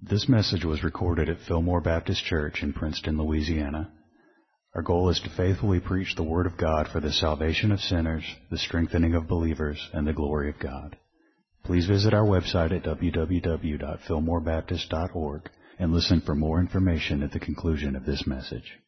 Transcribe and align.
This 0.00 0.28
message 0.28 0.64
was 0.64 0.84
recorded 0.84 1.28
at 1.28 1.40
Fillmore 1.40 1.80
Baptist 1.80 2.24
Church 2.24 2.62
in 2.62 2.72
Princeton, 2.72 3.18
Louisiana. 3.18 3.90
Our 4.72 4.82
goal 4.82 5.08
is 5.08 5.18
to 5.20 5.28
faithfully 5.30 5.80
preach 5.80 6.14
the 6.14 6.22
Word 6.22 6.46
of 6.46 6.56
God 6.56 6.86
for 6.86 7.00
the 7.00 7.12
salvation 7.12 7.72
of 7.72 7.80
sinners, 7.80 8.22
the 8.48 8.58
strengthening 8.58 9.14
of 9.14 9.26
believers, 9.26 9.90
and 9.92 10.06
the 10.06 10.12
glory 10.12 10.50
of 10.50 10.60
God. 10.60 10.96
Please 11.64 11.86
visit 11.86 12.14
our 12.14 12.24
website 12.24 12.70
at 12.70 12.84
www.fillmorebaptist.org 12.84 15.50
and 15.80 15.92
listen 15.92 16.20
for 16.20 16.36
more 16.36 16.60
information 16.60 17.24
at 17.24 17.32
the 17.32 17.40
conclusion 17.40 17.96
of 17.96 18.06
this 18.06 18.24
message. 18.24 18.78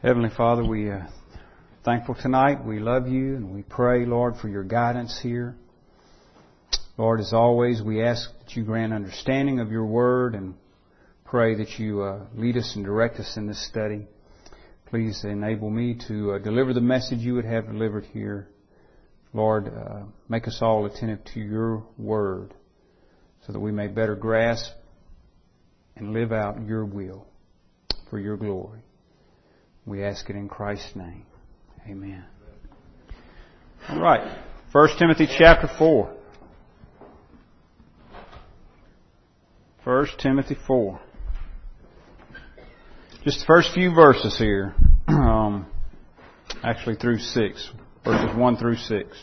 Heavenly 0.00 0.30
Father, 0.30 0.64
we 0.64 0.84
are 0.84 1.06
thankful 1.84 2.14
tonight. 2.14 2.64
We 2.64 2.80
love 2.80 3.08
you 3.08 3.36
and 3.36 3.54
we 3.54 3.62
pray, 3.62 4.06
Lord, 4.06 4.38
for 4.38 4.48
your 4.48 4.64
guidance 4.64 5.20
here. 5.22 5.58
Lord, 6.96 7.18
as 7.18 7.32
always, 7.32 7.82
we 7.82 8.02
ask 8.02 8.30
that 8.38 8.54
you 8.54 8.62
grant 8.62 8.92
understanding 8.92 9.58
of 9.58 9.72
your 9.72 9.84
word 9.84 10.36
and 10.36 10.54
pray 11.24 11.56
that 11.56 11.78
you 11.78 12.02
uh, 12.02 12.20
lead 12.36 12.56
us 12.56 12.76
and 12.76 12.84
direct 12.84 13.18
us 13.18 13.36
in 13.36 13.48
this 13.48 13.66
study. 13.66 14.06
Please 14.86 15.24
enable 15.24 15.70
me 15.70 15.98
to 16.06 16.34
uh, 16.34 16.38
deliver 16.38 16.72
the 16.72 16.80
message 16.80 17.18
you 17.18 17.34
would 17.34 17.44
have 17.44 17.66
delivered 17.66 18.04
here. 18.12 18.48
Lord, 19.32 19.66
uh, 19.66 20.02
make 20.28 20.46
us 20.46 20.58
all 20.62 20.86
attentive 20.86 21.24
to 21.34 21.40
your 21.40 21.82
word 21.98 22.54
so 23.44 23.52
that 23.52 23.58
we 23.58 23.72
may 23.72 23.88
better 23.88 24.14
grasp 24.14 24.70
and 25.96 26.12
live 26.12 26.30
out 26.30 26.64
your 26.64 26.84
will 26.84 27.26
for 28.08 28.20
your 28.20 28.36
glory. 28.36 28.80
We 29.84 30.04
ask 30.04 30.30
it 30.30 30.36
in 30.36 30.48
Christ's 30.48 30.94
name. 30.94 31.26
Amen. 31.88 32.24
All 33.88 34.00
right. 34.00 34.38
1 34.70 34.88
Timothy 34.96 35.26
chapter 35.26 35.68
4. 35.76 36.23
1 39.84 40.06
Timothy 40.18 40.56
4. 40.66 40.98
Just 43.22 43.40
the 43.40 43.46
first 43.46 43.74
few 43.74 43.94
verses 43.94 44.38
here. 44.38 44.74
Um, 45.06 45.66
actually 46.62 46.96
through 46.96 47.18
6. 47.18 47.70
Verses 48.04 48.36
1 48.36 48.56
through 48.56 48.76
6. 48.76 49.18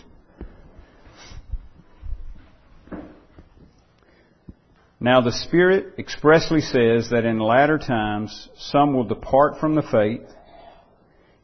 Now 5.00 5.22
the 5.22 5.32
Spirit 5.32 5.96
expressly 5.98 6.62
says 6.62 7.10
that 7.10 7.26
in 7.26 7.40
latter 7.40 7.80
times 7.80 8.50
some 8.58 8.94
will 8.94 9.06
depart 9.06 9.60
from 9.60 9.74
the 9.74 9.82
faith, 9.82 10.30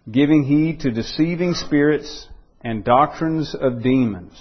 giving 0.10 0.44
heed 0.44 0.82
to 0.82 0.92
deceiving 0.92 1.56
spirits 1.56 2.28
and 2.62 2.84
doctrines 2.84 3.56
of 3.56 3.82
demons, 3.82 4.40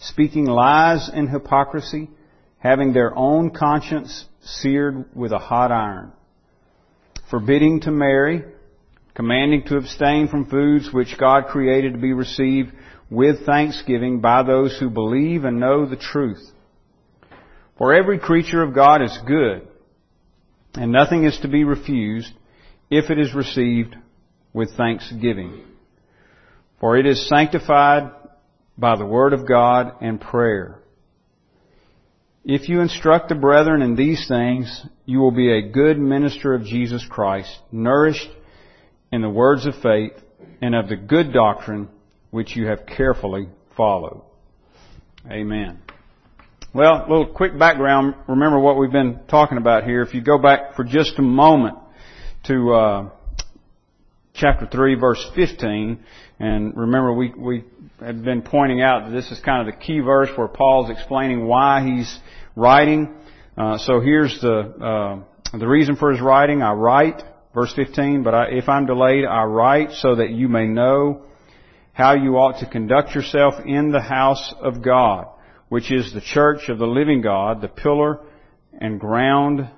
speaking 0.00 0.46
lies 0.46 1.10
and 1.12 1.28
hypocrisy, 1.28 2.08
having 2.58 2.92
their 2.92 3.16
own 3.16 3.50
conscience 3.50 4.26
seared 4.40 5.04
with 5.14 5.32
a 5.32 5.38
hot 5.38 5.70
iron, 5.70 6.12
forbidding 7.30 7.80
to 7.80 7.90
marry, 7.90 8.44
commanding 9.14 9.64
to 9.64 9.76
abstain 9.76 10.28
from 10.28 10.48
foods 10.48 10.92
which 10.92 11.18
God 11.18 11.46
created 11.48 11.92
to 11.92 11.98
be 11.98 12.12
received 12.12 12.72
with 13.10 13.46
thanksgiving 13.46 14.20
by 14.20 14.42
those 14.42 14.76
who 14.78 14.90
believe 14.90 15.44
and 15.44 15.60
know 15.60 15.86
the 15.86 15.96
truth. 15.96 16.44
For 17.78 17.94
every 17.94 18.18
creature 18.18 18.62
of 18.62 18.74
God 18.74 19.02
is 19.02 19.16
good, 19.26 19.66
and 20.74 20.92
nothing 20.92 21.24
is 21.24 21.38
to 21.42 21.48
be 21.48 21.64
refused 21.64 22.32
if 22.90 23.10
it 23.10 23.18
is 23.18 23.34
received 23.34 23.96
with 24.52 24.76
thanksgiving. 24.76 25.62
For 26.80 26.96
it 26.96 27.06
is 27.06 27.28
sanctified 27.28 28.12
by 28.76 28.96
the 28.96 29.06
word 29.06 29.32
of 29.32 29.46
God 29.46 29.92
and 30.00 30.20
prayer. 30.20 30.80
If 32.44 32.68
you 32.68 32.80
instruct 32.80 33.28
the 33.28 33.34
brethren 33.34 33.82
in 33.82 33.94
these 33.94 34.26
things, 34.26 34.86
you 35.04 35.18
will 35.18 35.32
be 35.32 35.52
a 35.52 35.68
good 35.70 35.98
minister 35.98 36.54
of 36.54 36.64
Jesus 36.64 37.04
Christ, 37.08 37.54
nourished 37.72 38.30
in 39.12 39.22
the 39.22 39.28
words 39.28 39.66
of 39.66 39.74
faith 39.76 40.12
and 40.62 40.74
of 40.74 40.88
the 40.88 40.96
good 40.96 41.32
doctrine 41.32 41.88
which 42.30 42.56
you 42.56 42.66
have 42.66 42.86
carefully 42.86 43.48
followed. 43.76 44.22
Amen. 45.30 45.80
Well, 46.72 47.04
a 47.06 47.08
little 47.08 47.26
quick 47.26 47.58
background. 47.58 48.14
Remember 48.28 48.60
what 48.60 48.78
we've 48.78 48.92
been 48.92 49.20
talking 49.28 49.58
about 49.58 49.84
here. 49.84 50.02
If 50.02 50.14
you 50.14 50.20
go 50.20 50.38
back 50.38 50.74
for 50.76 50.84
just 50.84 51.18
a 51.18 51.22
moment 51.22 51.78
to 52.44 52.72
uh, 52.72 53.10
chapter 54.34 54.66
3, 54.66 54.94
verse 54.94 55.24
15, 55.34 55.98
and 56.38 56.76
remember 56.76 57.12
we, 57.12 57.32
we 57.36 57.64
had 58.00 58.22
been 58.22 58.42
pointing 58.42 58.80
out 58.80 59.06
that 59.06 59.10
this 59.10 59.30
is 59.30 59.40
kind 59.40 59.66
of 59.66 59.74
the 59.74 59.80
key 59.80 60.00
verse 60.00 60.28
where 60.36 60.46
Paul's 60.46 60.90
explaining 60.90 61.46
why 61.46 61.84
he's 61.84 62.20
writing. 62.58 63.14
Uh, 63.56 63.78
so 63.78 64.00
here's 64.00 64.40
the 64.40 64.58
uh, 64.58 65.56
the 65.56 65.66
reason 65.66 65.96
for 65.96 66.10
his 66.10 66.20
writing. 66.20 66.60
I 66.60 66.72
write, 66.72 67.22
verse 67.54 67.72
15. 67.74 68.24
But 68.24 68.34
I, 68.34 68.46
if 68.50 68.68
I'm 68.68 68.84
delayed, 68.84 69.24
I 69.24 69.44
write 69.44 69.92
so 69.92 70.16
that 70.16 70.30
you 70.30 70.48
may 70.48 70.66
know 70.66 71.22
how 71.92 72.14
you 72.14 72.36
ought 72.36 72.60
to 72.60 72.66
conduct 72.66 73.14
yourself 73.14 73.54
in 73.64 73.90
the 73.90 74.00
house 74.00 74.54
of 74.60 74.82
God, 74.82 75.28
which 75.68 75.90
is 75.90 76.12
the 76.12 76.20
church 76.20 76.68
of 76.68 76.78
the 76.78 76.86
living 76.86 77.22
God, 77.22 77.60
the 77.60 77.68
pillar 77.68 78.20
and 78.72 79.00
ground 79.00 79.68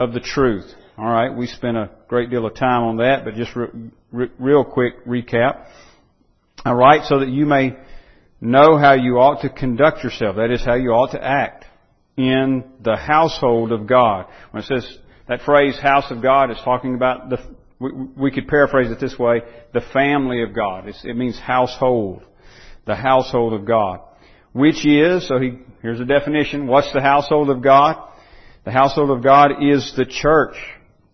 of 0.00 0.12
the 0.12 0.20
truth. 0.20 0.66
All 0.98 1.06
right, 1.06 1.34
we 1.34 1.46
spent 1.46 1.76
a 1.76 1.90
great 2.08 2.30
deal 2.30 2.46
of 2.46 2.54
time 2.54 2.82
on 2.82 2.96
that, 2.98 3.24
but 3.24 3.34
just 3.34 3.54
re- 3.54 3.68
re- 4.10 4.30
real 4.38 4.64
quick 4.64 5.04
recap. 5.06 5.66
I 6.64 6.72
write 6.72 7.04
so 7.04 7.20
that 7.20 7.28
you 7.28 7.44
may 7.44 7.76
know 8.40 8.78
how 8.78 8.94
you 8.94 9.18
ought 9.18 9.42
to 9.42 9.50
conduct 9.50 10.02
yourself. 10.02 10.36
That 10.36 10.50
is 10.50 10.64
how 10.64 10.74
you 10.74 10.90
ought 10.90 11.12
to 11.12 11.22
act 11.22 11.65
in 12.16 12.64
the 12.82 12.96
household 12.96 13.72
of 13.72 13.86
God. 13.86 14.26
When 14.50 14.62
it 14.62 14.66
says 14.66 14.98
that 15.28 15.42
phrase, 15.42 15.78
house 15.78 16.10
of 16.10 16.22
God, 16.22 16.50
is 16.50 16.58
talking 16.64 16.94
about 16.94 17.28
the, 17.28 17.38
we, 17.78 17.90
we 18.16 18.30
could 18.30 18.48
paraphrase 18.48 18.90
it 18.90 19.00
this 19.00 19.18
way, 19.18 19.42
the 19.74 19.82
family 19.92 20.42
of 20.42 20.54
God. 20.54 20.88
It's, 20.88 21.04
it 21.04 21.16
means 21.16 21.38
household. 21.38 22.22
The 22.86 22.94
household 22.94 23.52
of 23.52 23.64
God. 23.66 24.00
Which 24.52 24.86
is, 24.86 25.28
so 25.28 25.38
he, 25.38 25.58
here's 25.82 26.00
a 26.00 26.04
definition, 26.04 26.66
what's 26.66 26.92
the 26.92 27.02
household 27.02 27.50
of 27.50 27.62
God? 27.62 27.96
The 28.64 28.70
household 28.70 29.10
of 29.10 29.22
God 29.22 29.62
is 29.62 29.92
the 29.96 30.06
church. 30.06 30.56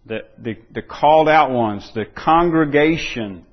The, 0.07 0.21
the, 0.39 0.57
the 0.71 0.83
called 0.83 1.29
out 1.29 1.51
ones, 1.51 1.91
the 1.95 2.05
congregation. 2.05 3.45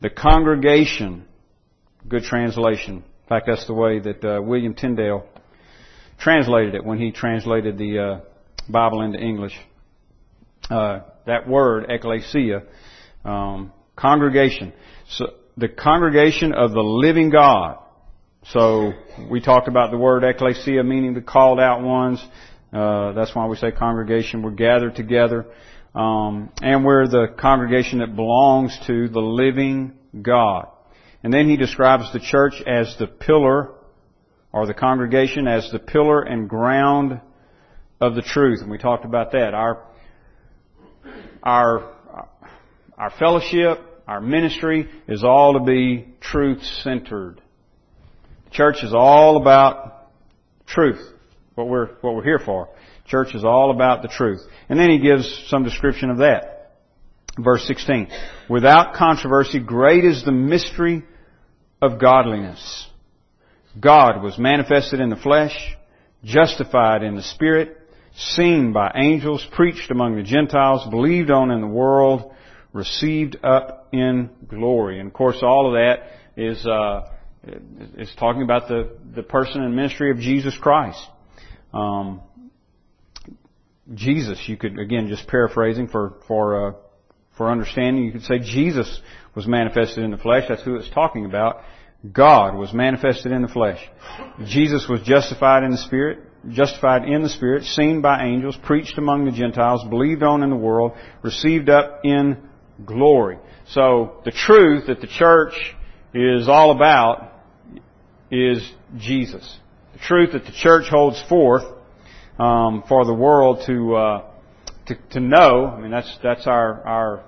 The 0.00 0.10
congregation. 0.10 1.26
Good 2.08 2.22
translation. 2.22 2.96
In 2.96 3.28
fact, 3.28 3.46
that's 3.46 3.66
the 3.66 3.74
way 3.74 4.00
that 4.00 4.24
uh, 4.24 4.40
William 4.42 4.74
Tyndale 4.74 5.24
translated 6.22 6.76
it 6.76 6.84
when 6.84 6.98
he 6.98 7.10
translated 7.10 7.76
the 7.76 7.98
uh, 7.98 8.20
Bible 8.68 9.02
into 9.02 9.18
English. 9.18 9.58
Uh, 10.70 11.00
that 11.26 11.48
word, 11.48 11.86
ecclesia, 11.88 12.62
um, 13.24 13.72
congregation. 13.96 14.72
So 15.10 15.34
the 15.56 15.68
congregation 15.68 16.54
of 16.54 16.72
the 16.72 16.80
living 16.80 17.30
God. 17.30 17.78
So 18.46 18.92
we 19.30 19.40
talked 19.40 19.68
about 19.68 19.90
the 19.90 19.98
word 19.98 20.24
ecclesia 20.24 20.82
meaning 20.84 21.14
the 21.14 21.20
called 21.20 21.60
out 21.60 21.82
ones. 21.82 22.24
Uh, 22.72 23.12
that's 23.12 23.34
why 23.34 23.46
we 23.46 23.56
say 23.56 23.72
congregation. 23.72 24.42
We're 24.42 24.52
gathered 24.52 24.94
together, 24.94 25.46
um, 25.94 26.50
and 26.62 26.84
we're 26.84 27.06
the 27.06 27.34
congregation 27.38 27.98
that 27.98 28.16
belongs 28.16 28.78
to 28.86 29.08
the 29.08 29.20
living 29.20 29.92
God. 30.20 30.68
And 31.22 31.32
then 31.32 31.48
he 31.48 31.56
describes 31.56 32.12
the 32.12 32.20
church 32.20 32.54
as 32.66 32.96
the 32.98 33.06
pillar 33.06 33.72
or 34.52 34.66
the 34.66 34.74
congregation 34.74 35.48
as 35.48 35.70
the 35.72 35.78
pillar 35.78 36.22
and 36.22 36.48
ground 36.48 37.20
of 38.00 38.14
the 38.14 38.22
truth. 38.22 38.60
And 38.60 38.70
we 38.70 38.78
talked 38.78 39.04
about 39.04 39.32
that. 39.32 39.54
Our, 39.54 39.84
our, 41.42 41.94
our 42.98 43.10
fellowship, 43.18 43.80
our 44.06 44.20
ministry 44.20 44.88
is 45.08 45.24
all 45.24 45.54
to 45.54 45.60
be 45.60 46.14
truth 46.20 46.62
centered. 46.82 47.40
Church 48.50 48.82
is 48.82 48.92
all 48.92 49.40
about 49.40 50.10
truth. 50.66 51.00
What 51.54 51.68
we're, 51.68 51.88
what 52.00 52.14
we're 52.14 52.24
here 52.24 52.38
for. 52.38 52.68
Church 53.06 53.34
is 53.34 53.44
all 53.44 53.70
about 53.70 54.02
the 54.02 54.08
truth. 54.08 54.40
And 54.68 54.78
then 54.78 54.90
he 54.90 54.98
gives 54.98 55.46
some 55.48 55.64
description 55.64 56.10
of 56.10 56.18
that. 56.18 56.72
Verse 57.38 57.66
16. 57.66 58.08
Without 58.48 58.94
controversy, 58.94 59.58
great 59.58 60.04
is 60.04 60.24
the 60.24 60.32
mystery 60.32 61.04
of 61.80 61.98
godliness. 61.98 62.88
God 63.78 64.22
was 64.22 64.38
manifested 64.38 65.00
in 65.00 65.10
the 65.10 65.16
flesh, 65.16 65.54
justified 66.24 67.02
in 67.02 67.16
the 67.16 67.22
spirit, 67.22 67.78
seen 68.14 68.72
by 68.72 68.92
angels, 68.94 69.46
preached 69.52 69.90
among 69.90 70.16
the 70.16 70.22
Gentiles, 70.22 70.86
believed 70.90 71.30
on 71.30 71.50
in 71.50 71.60
the 71.60 71.66
world, 71.66 72.32
received 72.72 73.36
up 73.42 73.88
in 73.92 74.30
glory. 74.48 74.98
And 74.98 75.08
of 75.08 75.14
course, 75.14 75.38
all 75.42 75.66
of 75.66 75.72
that 75.74 76.10
is 76.36 76.66
uh, 76.66 77.10
is 77.96 78.12
talking 78.18 78.42
about 78.42 78.68
the 78.68 78.96
the 79.14 79.22
person 79.22 79.62
and 79.62 79.74
ministry 79.74 80.10
of 80.10 80.18
Jesus 80.18 80.56
Christ. 80.56 81.00
Um, 81.72 82.20
Jesus, 83.94 84.40
you 84.46 84.56
could 84.56 84.78
again 84.78 85.08
just 85.08 85.26
paraphrasing 85.26 85.88
for 85.88 86.14
for 86.28 86.68
uh, 86.68 86.72
for 87.36 87.50
understanding, 87.50 88.04
you 88.04 88.12
could 88.12 88.22
say 88.22 88.38
Jesus 88.38 89.00
was 89.34 89.46
manifested 89.46 90.04
in 90.04 90.10
the 90.10 90.18
flesh. 90.18 90.44
That's 90.48 90.62
who 90.62 90.76
it's 90.76 90.90
talking 90.90 91.24
about. 91.24 91.62
God 92.10 92.56
was 92.56 92.72
manifested 92.72 93.30
in 93.30 93.42
the 93.42 93.48
flesh. 93.48 93.78
Jesus 94.44 94.88
was 94.88 95.02
justified 95.02 95.62
in 95.62 95.70
the 95.70 95.78
Spirit. 95.78 96.18
justified 96.48 97.04
in 97.04 97.22
the 97.22 97.28
Spirit, 97.28 97.62
seen 97.62 98.00
by 98.02 98.24
angels, 98.24 98.56
preached 98.64 98.98
among 98.98 99.24
the 99.24 99.30
Gentiles, 99.30 99.84
believed 99.88 100.24
on 100.24 100.42
in 100.42 100.50
the 100.50 100.56
world, 100.56 100.92
received 101.22 101.68
up 101.68 102.00
in 102.02 102.36
glory. 102.84 103.38
So 103.68 104.20
the 104.24 104.32
truth 104.32 104.88
that 104.88 105.00
the 105.00 105.06
church 105.06 105.54
is 106.12 106.48
all 106.48 106.72
about 106.72 107.32
is 108.30 108.68
Jesus. 108.96 109.58
The 109.92 110.00
truth 110.00 110.32
that 110.32 110.44
the 110.44 110.52
church 110.52 110.88
holds 110.88 111.22
forth 111.28 111.62
um, 112.38 112.82
for 112.88 113.04
the 113.04 113.14
world 113.14 113.62
to, 113.66 113.94
uh, 113.94 114.24
to 114.86 114.96
to 115.10 115.20
know. 115.20 115.66
I 115.66 115.80
mean, 115.80 115.92
that's 115.92 116.18
that's 116.22 116.46
our 116.46 116.82
our 116.82 117.24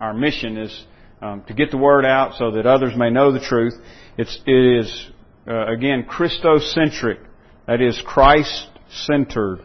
our 0.00 0.12
mission 0.12 0.58
is 0.58 0.84
um, 1.20 1.42
to 1.48 1.54
get 1.54 1.70
the 1.70 1.76
word 1.76 2.04
out 2.04 2.34
so 2.38 2.52
that 2.52 2.66
others 2.66 2.92
may 2.96 3.10
know 3.10 3.32
the 3.32 3.40
truth. 3.40 3.74
It's 4.16 4.40
it 4.46 4.80
is 4.80 5.10
uh, 5.46 5.66
again 5.72 6.06
Christocentric. 6.08 7.18
That 7.66 7.80
is 7.80 8.00
Christ 8.04 8.68
centered. 8.90 9.60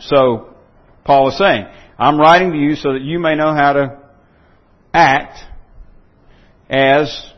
So 0.00 0.54
Paul 1.04 1.28
is 1.28 1.38
saying, 1.38 1.66
I'm 1.98 2.18
writing 2.18 2.52
to 2.52 2.58
you 2.58 2.74
so 2.74 2.94
that 2.94 3.02
you 3.02 3.18
may 3.18 3.34
know 3.34 3.52
how 3.54 3.72
to 3.74 3.98
act 4.92 5.38
as 6.68 7.30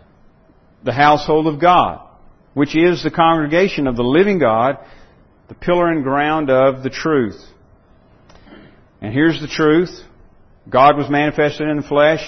the 0.85 0.93
household 0.93 1.47
of 1.47 1.61
God, 1.61 2.01
which 2.55 2.77
is 2.77 3.03
the 3.03 3.11
congregation 3.11 3.87
of 3.87 3.97
the 3.97 4.05
living 4.05 4.39
God, 4.39 4.79
the 5.49 5.55
pillar 5.55 5.91
and 5.91 6.05
ground 6.05 6.49
of 6.51 6.83
the 6.83 6.91
truth. 6.91 7.41
And 9.01 9.13
here's 9.13 9.41
the 9.41 9.49
truth. 9.49 9.91
God 10.69 10.97
was 10.97 11.11
manifested 11.11 11.69
in 11.69 11.77
the 11.77 11.83
flesh, 11.83 12.23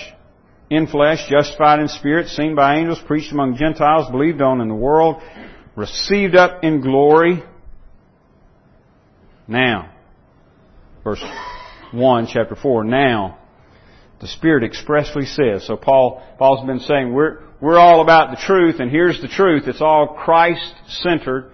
in 0.70 0.86
flesh, 0.86 1.26
justified 1.28 1.80
in 1.80 1.88
spirit, 1.88 2.28
seen 2.28 2.54
by 2.54 2.76
angels, 2.76 3.00
preached 3.06 3.32
among 3.32 3.56
Gentiles, 3.56 4.10
believed 4.10 4.40
on 4.42 4.60
in 4.60 4.68
the 4.68 4.74
world, 4.74 5.22
received 5.76 6.36
up 6.36 6.62
in 6.62 6.80
glory. 6.80 7.42
Now, 9.46 9.92
verse 11.02 11.22
1, 11.92 12.26
chapter 12.30 12.54
4, 12.54 12.84
now, 12.84 13.38
the 14.20 14.26
Spirit 14.26 14.64
expressly 14.64 15.24
says. 15.24 15.66
So 15.66 15.76
Paul, 15.76 16.22
Paul's 16.38 16.66
been 16.66 16.80
saying, 16.80 17.14
we're, 17.14 17.38
we're 17.60 17.78
all 17.78 18.02
about 18.02 18.30
the 18.30 18.36
truth, 18.36 18.80
and 18.80 18.90
here's 18.90 19.20
the 19.22 19.28
truth. 19.28 19.64
It's 19.66 19.80
all 19.80 20.18
Christ-centered. 20.22 21.52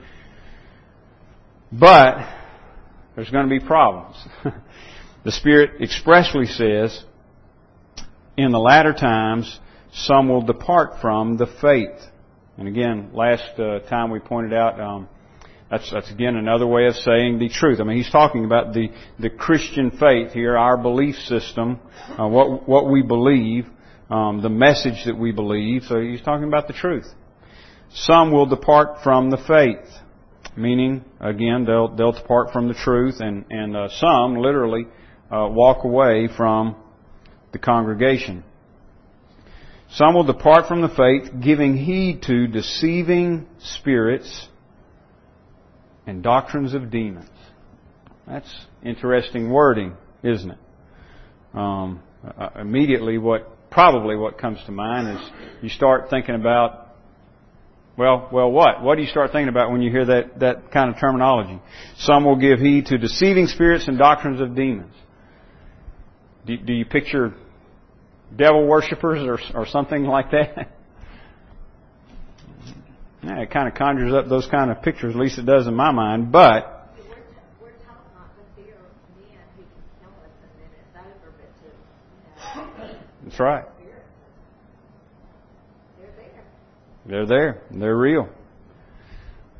But, 1.71 2.29
there's 3.15 3.31
going 3.31 3.49
to 3.49 3.51
be 3.51 3.65
problems. 3.65 4.17
the 5.25 5.33
Spirit 5.33 5.81
expressly 5.81 6.47
says, 6.47 7.05
in 8.37 8.53
the 8.53 8.59
latter 8.59 8.93
times, 8.93 9.61
some 9.93 10.29
will 10.29 10.43
depart 10.43 11.01
from 11.01 11.37
the 11.37 11.47
faith. 11.61 12.01
And 12.57 12.69
again, 12.69 13.11
last 13.13 13.59
uh, 13.59 13.81
time 13.81 14.11
we 14.11 14.21
pointed 14.21 14.53
out, 14.53 14.81
um, 14.81 15.09
that's, 15.71 15.91
that's 15.91 16.11
again 16.11 16.37
another 16.37 16.67
way 16.67 16.87
of 16.87 16.95
saying 16.95 17.39
the 17.39 17.49
truth. 17.49 17.81
I 17.81 17.85
mean, 17.85 17.97
he's 17.97 18.11
talking 18.11 18.45
about 18.45 18.75
the, 18.75 18.89
the 19.19 19.31
Christian 19.31 19.91
faith 19.91 20.33
here, 20.33 20.57
our 20.57 20.77
belief 20.77 21.17
system, 21.17 21.81
uh, 22.19 22.29
what, 22.29 22.69
what 22.69 22.91
we 22.91 23.03
believe, 23.03 23.67
um, 24.11 24.43
the 24.43 24.51
message 24.51 25.05
that 25.07 25.17
we 25.17 25.33
believe. 25.33 25.83
So 25.89 26.01
he's 26.01 26.23
talking 26.23 26.47
about 26.47 26.69
the 26.69 26.75
truth. 26.75 27.07
Some 27.93 28.33
will 28.33 28.47
depart 28.47 29.03
from 29.03 29.31
the 29.31 29.39
faith, 29.39 29.89
meaning, 30.57 31.05
again, 31.21 31.65
they'll, 31.65 31.95
they'll 31.95 32.13
depart 32.13 32.53
from 32.53 32.69
the 32.69 32.75
truth, 32.75 33.17
and, 33.21 33.45
and 33.51 33.77
uh, 33.77 33.89
some 33.89 34.37
literally 34.37 34.87
uh, 35.31 35.49
walk 35.51 35.85
away 35.85 36.29
from 36.37 36.77
the 37.55 37.59
congregation. 37.59 38.45
Some 39.93 40.15
will 40.15 40.25
depart 40.25 40.67
from 40.67 40.83
the 40.83 40.89
faith, 40.89 41.41
giving 41.41 41.77
heed 41.77 42.23
to 42.25 42.47
deceiving 42.49 43.47
spirits 43.61 44.49
and 46.07 46.23
doctrines 46.23 46.75
of 46.75 46.91
demons. 46.91 47.31
That's 48.27 48.53
interesting 48.83 49.51
wording, 49.51 49.95
isn't 50.23 50.51
it? 50.51 50.59
Um, 51.55 52.03
uh, 52.27 52.49
immediately, 52.59 53.19
what 53.19 53.71
probably 53.71 54.17
what 54.17 54.37
comes 54.39 54.59
to 54.67 54.73
mind 54.73 55.17
is 55.17 55.31
you 55.63 55.69
start 55.69 56.11
thinking 56.11 56.35
about, 56.35 56.89
well, 57.97 58.29
well, 58.33 58.51
what? 58.51 58.83
What 58.83 58.97
do 58.97 59.03
you 59.03 59.09
start 59.09 59.31
thinking 59.31 59.49
about 59.49 59.71
when 59.71 59.81
you 59.81 59.91
hear 59.91 60.07
that 60.07 60.41
that 60.41 60.73
kind 60.73 60.91
of 60.91 60.99
terminology? 60.99 61.61
Some 61.99 62.25
will 62.25 62.37
give 62.37 62.59
heed 62.59 62.87
to 62.87 62.99
deceiving 62.99 63.47
spirits 63.47 63.87
and 63.87 63.97
doctrines 63.97 64.41
of 64.41 64.57
demons. 64.57 64.95
Do, 66.47 66.57
do 66.57 66.73
you 66.73 66.85
picture 66.85 67.35
devil 68.37 68.67
worshippers 68.67 69.21
or, 69.23 69.39
or 69.59 69.67
something 69.67 70.05
like 70.05 70.31
that? 70.31 70.71
Yeah, 73.23 73.41
it 73.41 73.51
kind 73.51 73.69
of 73.69 73.75
conjures 73.75 74.13
up 74.13 74.29
those 74.29 74.47
kind 74.47 74.71
of 74.71 74.83
pictures, 74.83 75.15
at 75.15 75.21
least 75.21 75.39
it 75.39 75.47
does 75.47 75.67
in 75.67 75.75
my 75.75 75.93
mind. 75.93 76.31
But 76.31 76.91
that's 83.25 83.41
right. 83.41 83.65
They're 87.07 87.27
there. 87.27 87.63
They're 87.71 87.97
real. 87.97 88.29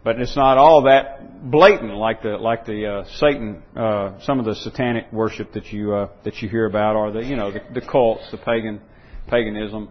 But 0.05 0.21
it's 0.21 0.37
not 0.37 0.59
all 0.59 0.83
that 0.83 1.51
blatant 1.51 1.95
like 1.95 2.23
the 2.23 2.37
like 2.37 2.67
the 2.67 2.87
uh, 2.87 3.05
Satan, 3.17 3.63
uh, 3.75 4.19
some 4.21 4.39
of 4.39 4.45
the 4.45 4.55
satanic 4.55 5.11
worship 5.11 5.55
that 5.55 5.73
you 5.73 5.95
uh, 5.95 6.09
that 6.25 6.43
you 6.43 6.49
hear 6.51 6.67
about, 6.67 6.95
or 6.95 7.11
the 7.11 7.25
you 7.25 7.37
know 7.37 7.51
the, 7.51 7.61
the 7.73 7.81
cults, 7.81 8.31
the 8.31 8.37
pagan 8.37 8.83
paganism. 9.29 9.89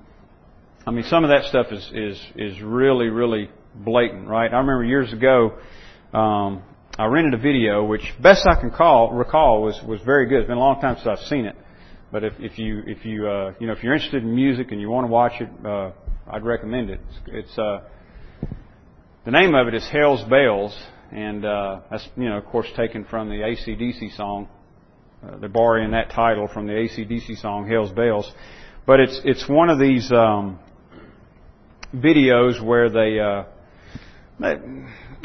I 0.85 0.91
mean, 0.91 1.05
some 1.05 1.23
of 1.23 1.31
that 1.31 1.45
stuff 1.45 1.67
is 1.71 1.89
is 1.93 2.21
is 2.35 2.61
really 2.61 3.07
really 3.07 3.49
blatant, 3.73 4.27
right? 4.27 4.53
I 4.53 4.57
remember 4.57 4.83
years 4.83 5.11
ago, 5.11 5.57
um, 6.13 6.61
I 6.95 7.05
rented 7.05 7.33
a 7.33 7.41
video, 7.41 7.83
which 7.83 8.13
best 8.21 8.45
I 8.45 8.53
can 8.61 8.69
call 8.69 9.11
recall 9.13 9.63
was 9.63 9.81
was 9.81 9.99
very 10.05 10.27
good. 10.27 10.41
It's 10.41 10.47
been 10.47 10.57
a 10.57 10.59
long 10.59 10.79
time 10.79 10.95
since 10.97 11.07
I've 11.07 11.27
seen 11.27 11.45
it, 11.45 11.55
but 12.11 12.23
if 12.23 12.33
if 12.39 12.59
you 12.59 12.83
if 12.85 13.03
you 13.03 13.27
uh, 13.27 13.53
you 13.59 13.65
know 13.65 13.73
if 13.73 13.81
you're 13.81 13.95
interested 13.95 14.21
in 14.21 14.35
music 14.35 14.71
and 14.71 14.79
you 14.79 14.91
want 14.91 15.07
to 15.07 15.11
watch 15.11 15.41
it, 15.41 15.49
uh, 15.65 15.89
I'd 16.29 16.43
recommend 16.43 16.91
it. 16.91 16.99
It's, 17.09 17.47
it's 17.47 17.57
uh, 17.57 17.79
the 19.25 19.31
name 19.31 19.55
of 19.55 19.67
it 19.67 19.73
is 19.73 19.87
Hell's 19.87 20.23
Bells, 20.23 20.77
and 21.11 21.45
uh, 21.45 21.79
that's 21.89 22.07
you 22.17 22.27
know 22.27 22.37
of 22.37 22.45
course 22.45 22.67
taken 22.75 23.05
from 23.05 23.29
the 23.29 23.35
ACDC 23.35 24.15
song. 24.17 24.49
Uh, 25.25 25.37
they're 25.37 25.47
borrowing 25.47 25.91
that 25.91 26.11
title 26.11 26.49
from 26.53 26.67
the 26.67 26.73
ACDC 26.73 27.39
song 27.41 27.67
Hell's 27.67 27.91
Bells, 27.91 28.29
but 28.85 28.99
it's 28.99 29.21
it's 29.23 29.47
one 29.47 29.69
of 29.69 29.79
these 29.79 30.11
um, 30.11 30.59
videos 31.95 32.61
where 32.61 32.89
they 32.89 33.19
uh, 33.19 33.43
they 34.41 34.55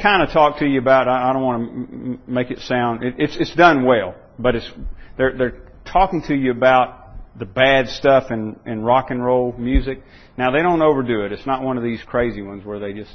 kind 0.00 0.22
of 0.22 0.30
talk 0.30 0.60
to 0.60 0.66
you 0.66 0.78
about. 0.78 1.08
I 1.08 1.32
don't 1.32 1.42
want 1.42 1.90
to 1.90 2.30
make 2.30 2.52
it 2.52 2.60
sound. 2.60 3.02
It, 3.02 3.14
it's 3.18 3.36
it's 3.36 3.54
done 3.56 3.84
well, 3.84 4.14
but 4.38 4.54
it's 4.54 4.70
they're 5.16 5.36
they're 5.36 5.60
talking 5.90 6.22
to 6.28 6.36
you 6.36 6.52
about 6.52 7.36
the 7.36 7.46
bad 7.46 7.88
stuff 7.88 8.30
in 8.30 8.60
in 8.64 8.84
rock 8.84 9.10
and 9.10 9.24
roll 9.24 9.56
music. 9.58 10.02
Now 10.36 10.52
they 10.52 10.62
don't 10.62 10.82
overdo 10.82 11.24
it. 11.24 11.32
It's 11.32 11.46
not 11.46 11.62
one 11.64 11.76
of 11.76 11.82
these 11.82 12.00
crazy 12.06 12.42
ones 12.42 12.64
where 12.64 12.78
they 12.78 12.92
just 12.92 13.10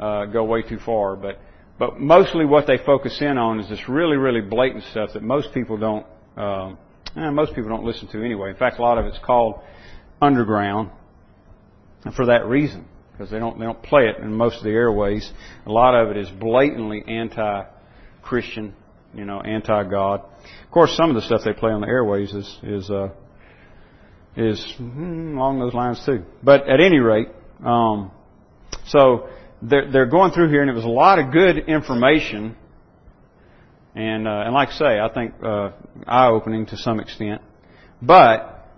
uh, 0.00 0.24
go 0.26 0.44
way 0.44 0.62
too 0.62 0.78
far. 0.78 1.16
But 1.16 1.38
but 1.78 2.00
mostly 2.00 2.44
what 2.44 2.66
they 2.66 2.78
focus 2.78 3.18
in 3.20 3.38
on 3.38 3.60
is 3.60 3.68
this 3.68 3.88
really 3.88 4.16
really 4.16 4.40
blatant 4.40 4.84
stuff 4.90 5.10
that 5.14 5.22
most 5.22 5.52
people 5.52 5.76
don't. 5.76 6.06
Uh, 6.36 6.74
eh, 7.16 7.30
most 7.30 7.54
people 7.54 7.68
don't 7.68 7.84
listen 7.84 8.08
to 8.08 8.24
anyway. 8.24 8.50
In 8.50 8.56
fact, 8.56 8.78
a 8.78 8.82
lot 8.82 8.98
of 8.98 9.06
it's 9.06 9.18
called 9.24 9.60
underground 10.20 10.90
for 12.16 12.26
that 12.26 12.46
reason 12.46 12.86
because 13.12 13.30
they 13.30 13.38
don't 13.38 13.58
they 13.58 13.64
don't 13.64 13.82
play 13.82 14.04
it 14.04 14.16
in 14.22 14.32
most 14.32 14.56
of 14.58 14.64
the 14.64 14.70
airways. 14.70 15.30
A 15.66 15.70
lot 15.70 15.94
of 15.94 16.10
it 16.10 16.16
is 16.16 16.28
blatantly 16.30 17.04
anti-Christian, 17.06 18.74
you 19.14 19.24
know, 19.24 19.40
anti-God. 19.40 20.20
Of 20.20 20.70
course, 20.70 20.96
some 20.96 21.10
of 21.10 21.16
the 21.16 21.22
stuff 21.22 21.42
they 21.44 21.52
play 21.52 21.72
on 21.72 21.82
the 21.82 21.86
airways 21.86 22.32
is 22.32 22.58
is 22.62 22.90
uh, 22.90 23.10
is 24.36 24.74
hmm, 24.78 25.36
along 25.36 25.60
those 25.60 25.74
lines 25.74 26.02
too. 26.06 26.24
But 26.42 26.68
at 26.68 26.80
any 26.80 26.98
rate, 26.98 27.28
um, 27.64 28.10
so 28.86 29.28
they're 29.62 29.90
they're 29.90 30.06
going 30.06 30.32
through 30.32 30.48
here, 30.48 30.62
and 30.62 30.70
it 30.70 30.74
was 30.74 30.84
a 30.84 30.88
lot 30.88 31.18
of 31.18 31.32
good 31.32 31.58
information. 31.68 32.56
And 33.94 34.28
uh, 34.28 34.42
and 34.44 34.54
like 34.54 34.68
I 34.68 34.72
say, 34.72 35.00
I 35.00 35.08
think 35.12 35.34
uh, 35.42 35.70
eye-opening 36.06 36.66
to 36.66 36.76
some 36.76 37.00
extent, 37.00 37.42
but 38.00 38.68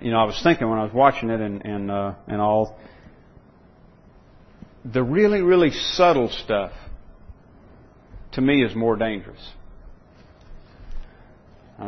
you 0.00 0.10
know, 0.10 0.18
I 0.18 0.24
was 0.24 0.40
thinking 0.42 0.68
when 0.68 0.78
I 0.78 0.84
was 0.84 0.92
watching 0.92 1.30
it 1.30 1.40
and 1.40 1.64
and 1.64 1.90
uh, 1.90 2.14
and 2.26 2.40
all, 2.40 2.78
the 4.84 5.02
really, 5.02 5.42
really 5.42 5.70
subtle 5.70 6.28
stuff 6.28 6.72
to 8.32 8.40
me 8.40 8.64
is 8.64 8.74
more 8.74 8.96
dangerous. 8.96 9.40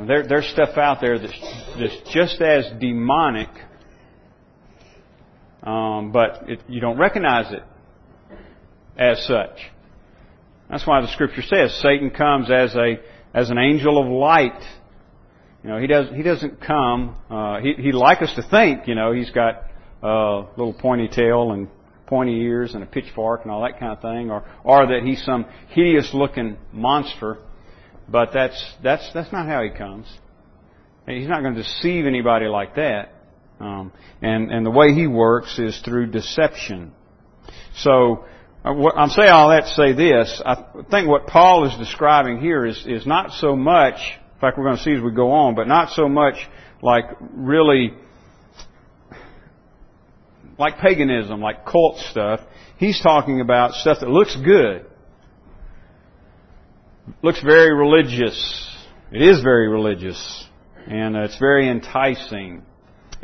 There, 0.06 0.26
there's 0.26 0.46
stuff 0.49 0.76
out 0.76 1.00
there 1.00 1.18
that's, 1.18 1.40
that's 1.78 2.11
just 2.12 2.40
as 2.40 2.64
demonic, 2.80 3.49
um, 5.66 6.12
but 6.12 6.44
it, 6.49 6.62
you 6.68 6.80
don't 6.80 6.96
recognize 6.96 7.52
it 7.52 7.62
as 8.96 9.25
such. 9.26 9.58
That's 10.70 10.87
why 10.87 11.00
the 11.00 11.08
scripture 11.08 11.42
says 11.42 11.78
Satan 11.82 12.11
comes 12.11 12.50
as 12.50 12.75
a 12.75 12.94
as 13.35 13.50
an 13.50 13.58
angel 13.58 14.00
of 14.00 14.08
light. 14.08 14.62
You 15.62 15.70
know, 15.70 15.78
he 15.78 15.87
does 15.87 16.08
he 16.14 16.23
doesn't 16.23 16.61
come. 16.61 17.16
Uh, 17.28 17.61
he 17.61 17.75
he'd 17.75 17.94
like 17.94 18.23
us 18.23 18.32
to 18.37 18.42
think, 18.49 18.87
you 18.87 18.94
know, 18.94 19.12
he's 19.12 19.30
got 19.30 19.64
a 20.02 20.44
little 20.56 20.73
pointy 20.73 21.08
tail 21.08 21.52
and 21.52 21.68
pointy 22.06 22.40
ears 22.40 22.75
and 22.75 22.82
a 22.85 22.87
pitchfork 22.87 23.42
and 23.42 23.50
all 23.50 23.62
that 23.62 23.80
kind 23.80 23.92
of 23.92 24.00
thing, 24.00 24.30
or 24.30 24.44
or 24.64 24.87
that 24.87 25.02
he's 25.04 25.23
some 25.25 25.44
hideous 25.68 26.14
looking 26.14 26.56
monster. 26.73 27.38
But 28.08 28.30
that's 28.32 28.75
that's 28.82 29.11
that's 29.12 29.32
not 29.32 29.46
how 29.46 29.62
he 29.62 29.70
comes. 29.70 30.06
He's 31.06 31.28
not 31.28 31.42
going 31.42 31.54
to 31.54 31.62
deceive 31.62 32.06
anybody 32.06 32.46
like 32.46 32.76
that. 32.76 33.15
Um, 33.58 33.92
and 34.20 34.50
and 34.50 34.66
the 34.66 34.70
way 34.70 34.92
he 34.92 35.06
works 35.06 35.58
is 35.58 35.80
through 35.80 36.08
deception. 36.08 36.92
So 37.76 38.25
uh, 38.64 38.70
I'm 38.94 39.10
saying 39.10 39.30
all 39.30 39.50
that 39.50 39.64
to 39.64 39.75
say 39.75 39.92
this. 39.92 40.42
I 40.44 40.64
think 40.90 41.08
what 41.08 41.26
Paul 41.26 41.66
is 41.66 41.76
describing 41.78 42.40
here 42.40 42.66
is 42.66 42.84
is 42.86 43.06
not 43.06 43.32
so 43.32 43.56
much. 43.56 43.94
In 44.34 44.40
fact, 44.40 44.58
we're 44.58 44.64
going 44.64 44.76
to 44.76 44.82
see 44.82 44.92
as 44.92 45.02
we 45.02 45.12
go 45.12 45.32
on, 45.32 45.54
but 45.54 45.66
not 45.66 45.90
so 45.90 46.08
much 46.08 46.34
like 46.82 47.04
really 47.20 47.94
like 50.58 50.78
paganism, 50.78 51.40
like 51.40 51.64
cult 51.66 51.98
stuff. 51.98 52.40
He's 52.78 53.00
talking 53.00 53.40
about 53.40 53.72
stuff 53.72 53.98
that 54.00 54.08
looks 54.08 54.36
good, 54.36 54.86
looks 57.22 57.42
very 57.42 57.75
religious. 57.75 58.76
It 59.12 59.22
is 59.22 59.40
very 59.42 59.68
religious, 59.68 60.46
and 60.86 61.16
it's 61.16 61.38
very 61.38 61.68
enticing. 61.68 62.62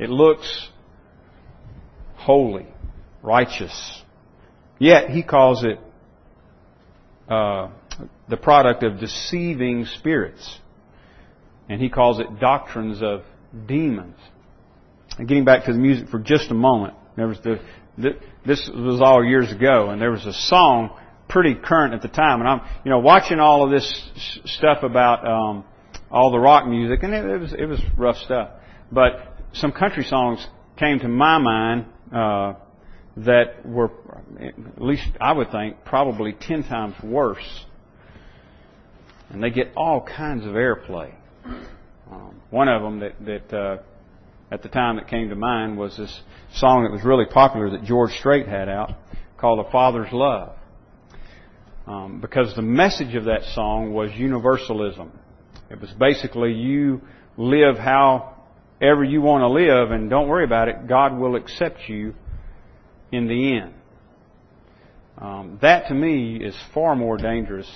It 0.03 0.11
looks 0.11 0.69
holy, 2.17 2.67
righteous. 3.23 4.03
Yet 4.81 5.11
he 5.11 5.23
calls 5.23 5.63
it 5.63 5.79
uh, 7.29 7.71
the 8.29 8.37
product 8.37 8.83
of 8.83 8.99
deceiving 8.99 9.87
spirits, 9.87 10.59
and 11.69 11.81
he 11.81 11.89
calls 11.89 12.19
it 12.19 12.41
doctrines 12.41 13.01
of 13.01 13.23
demons. 13.69 14.17
And 15.19 15.29
getting 15.29 15.45
back 15.45 15.67
to 15.67 15.73
the 15.73 15.79
music 15.79 16.09
for 16.09 16.19
just 16.19 16.51
a 16.51 16.55
moment, 16.55 16.95
there 17.17 17.29
was 17.29 17.39
the, 17.45 17.61
this 18.45 18.69
was 18.75 19.01
all 19.01 19.25
years 19.25 19.53
ago, 19.53 19.91
and 19.91 20.03
there 20.03 20.11
was 20.11 20.27
a 20.27 20.33
song 20.33 20.99
pretty 21.29 21.55
current 21.55 21.95
at 21.95 22.03
the 22.03 22.09
time, 22.09 22.41
and 22.41 22.49
I'm 22.49 22.61
you 22.85 22.91
know 22.91 22.99
watching 22.99 23.39
all 23.39 23.65
of 23.65 23.71
this 23.71 24.11
stuff 24.47 24.83
about 24.83 25.25
um, 25.25 25.65
all 26.11 26.33
the 26.33 26.41
rock 26.41 26.67
music, 26.67 27.05
and 27.05 27.15
it, 27.15 27.25
it 27.25 27.39
was 27.39 27.53
it 27.53 27.67
was 27.67 27.81
rough 27.97 28.17
stuff. 28.17 28.51
But 28.91 29.32
some 29.55 29.73
country 29.73 30.05
songs 30.05 30.47
came 30.77 30.99
to 31.01 31.09
my 31.09 31.39
mind 31.39 31.87
uh, 32.15 32.55
that 33.19 33.67
were, 33.67 33.91
at 34.41 34.81
least 34.81 35.07
I 35.21 35.33
would 35.33 35.51
think, 35.51 35.85
probably 35.85 36.33
ten 36.33 36.63
times 36.65 36.95
worse, 37.03 37.65
and 39.31 39.43
they 39.43 39.51
get 39.51 39.73
all 39.77 40.03
kinds 40.03 40.47
of 40.47 40.53
airplay. 40.53 41.15
Um, 42.11 42.41
one 42.51 42.69
of 42.69 42.83
them 42.83 43.01
that 43.01 43.25
that 43.25 43.57
uh, 43.57 43.83
at 44.51 44.63
the 44.63 44.69
time 44.69 44.97
that 44.97 45.09
came 45.09 45.29
to 45.29 45.37
mind 45.37 45.79
was 45.79 45.97
this 45.97 46.21
song 46.55 46.85
that 46.85 46.93
was 46.93 47.05
really 47.05 47.27
popular 47.27 47.71
that 47.71 47.85
George 47.85 48.13
Strait 48.13 48.47
had 48.47 48.69
out 48.69 48.93
called 49.39 49.65
"A 49.67 49.71
Father's 49.71 50.13
Love," 50.13 50.55
um, 51.87 52.21
because 52.21 52.55
the 52.55 52.63
message 52.63 53.15
of 53.15 53.25
that 53.25 53.43
song 53.55 53.93
was 53.93 54.11
universalism. 54.13 55.11
It 55.71 55.81
was 55.81 55.91
basically 55.99 56.53
you 56.53 57.03
live 57.37 57.77
however 58.83 59.05
you 59.05 59.23
want 59.23 59.43
to 59.43 59.49
live, 59.49 59.91
and 59.93 60.11
don't 60.11 60.29
worry 60.29 60.45
about 60.45 60.69
it. 60.69 60.87
God 60.87 61.17
will 61.17 61.37
accept 61.37 61.89
you 61.89 62.15
in 63.11 63.29
the 63.29 63.57
end. 63.59 63.75
Um, 65.19 65.59
that 65.63 65.89
to 65.89 65.95
me 65.95 66.37
is 66.37 66.57
far 66.75 66.97
more 66.97 67.17
dangerous 67.17 67.71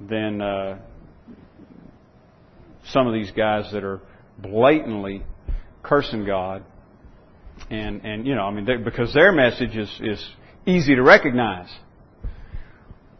than 0.00 0.40
uh, 0.40 0.78
some 2.86 3.06
of 3.06 3.12
these 3.12 3.30
guys 3.32 3.70
that 3.72 3.84
are 3.84 4.00
blatantly 4.38 5.22
cursing 5.82 6.24
God. 6.24 6.64
And, 7.68 8.04
and 8.04 8.26
you 8.26 8.34
know, 8.34 8.42
I 8.42 8.50
mean, 8.52 8.64
they, 8.64 8.76
because 8.76 9.12
their 9.12 9.32
message 9.32 9.76
is, 9.76 10.00
is 10.02 10.30
easy 10.66 10.94
to 10.94 11.02
recognize. 11.02 11.68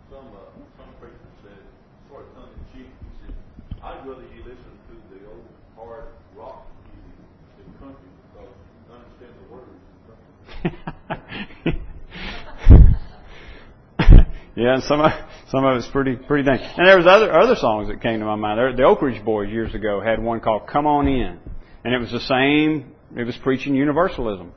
Some, 0.08 0.18
uh, 0.18 0.38
some 0.78 0.88
preacher 0.99 1.18
said, 1.42 1.58
sort 2.08 2.25
of 2.26 2.34
tongue 2.34 2.49
in 2.56 2.64
cheek, 2.72 2.88
he 2.88 3.26
said, 3.26 3.34
I'd 3.84 4.06
rather 4.06 4.22
you 4.22 4.42
listen 4.44 4.72
to 4.88 4.94
the 5.12 5.26
old 5.28 5.44
hard 5.76 6.04
rock 6.34 6.66
music 6.94 7.20
than 7.58 7.66
country 7.78 8.08
because 8.32 8.49
you 8.88 8.94
understand 8.94 9.34
the 9.37 9.52
words. 9.52 9.76
Yeah, 14.60 14.74
and 14.74 14.82
some 14.82 15.00
of, 15.00 15.10
some 15.48 15.64
of 15.64 15.78
it's 15.78 15.88
pretty 15.88 16.16
pretty 16.16 16.44
dang. 16.44 16.60
And 16.60 16.86
there 16.86 16.98
was 16.98 17.06
other 17.06 17.32
other 17.32 17.56
songs 17.56 17.88
that 17.88 18.02
came 18.02 18.20
to 18.20 18.26
my 18.26 18.36
mind. 18.36 18.76
The 18.76 18.84
Oak 18.84 19.00
Ridge 19.00 19.24
Boys 19.24 19.48
years 19.48 19.74
ago 19.74 20.02
had 20.02 20.22
one 20.22 20.40
called 20.40 20.66
"Come 20.66 20.86
On 20.86 21.08
In," 21.08 21.38
and 21.82 21.94
it 21.94 21.98
was 21.98 22.12
the 22.12 22.20
same. 22.20 22.92
It 23.16 23.24
was 23.24 23.36
preaching 23.38 23.74
universalism. 23.74 24.52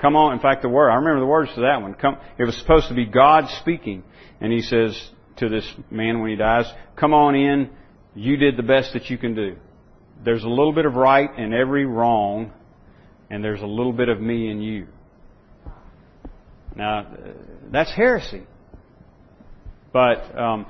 Come 0.00 0.16
on. 0.16 0.32
In 0.32 0.40
fact, 0.40 0.62
the 0.62 0.68
word 0.68 0.90
I 0.90 0.96
remember 0.96 1.20
the 1.20 1.26
words 1.26 1.54
to 1.54 1.60
that 1.60 1.80
one. 1.80 1.94
Come. 1.94 2.16
It 2.36 2.44
was 2.44 2.56
supposed 2.56 2.88
to 2.88 2.94
be 2.94 3.06
God 3.06 3.48
speaking, 3.60 4.02
and 4.40 4.52
He 4.52 4.62
says 4.62 5.10
to 5.36 5.48
this 5.48 5.72
man 5.88 6.20
when 6.20 6.30
he 6.30 6.36
dies, 6.36 6.66
"Come 6.96 7.14
on 7.14 7.36
in. 7.36 7.70
You 8.16 8.36
did 8.38 8.56
the 8.56 8.64
best 8.64 8.94
that 8.94 9.08
you 9.08 9.18
can 9.18 9.36
do. 9.36 9.56
There's 10.24 10.42
a 10.42 10.48
little 10.48 10.72
bit 10.72 10.84
of 10.84 10.96
right 10.96 11.30
in 11.38 11.54
every 11.54 11.86
wrong, 11.86 12.50
and 13.30 13.44
there's 13.44 13.62
a 13.62 13.66
little 13.66 13.92
bit 13.92 14.08
of 14.08 14.20
me 14.20 14.50
in 14.50 14.60
you." 14.60 14.88
Now, 16.74 17.06
that's 17.70 17.92
heresy. 17.92 18.46
But 19.92 20.38
um, 20.38 20.66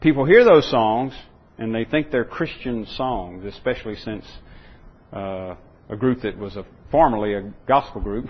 people 0.00 0.24
hear 0.24 0.44
those 0.44 0.70
songs 0.70 1.14
and 1.58 1.74
they 1.74 1.84
think 1.84 2.10
they're 2.10 2.24
Christian 2.24 2.86
songs, 2.86 3.44
especially 3.44 3.96
since 3.96 4.24
uh, 5.12 5.54
a 5.90 5.96
group 5.96 6.22
that 6.22 6.38
was 6.38 6.56
a, 6.56 6.64
formerly 6.90 7.34
a 7.34 7.52
gospel 7.68 8.00
group 8.00 8.26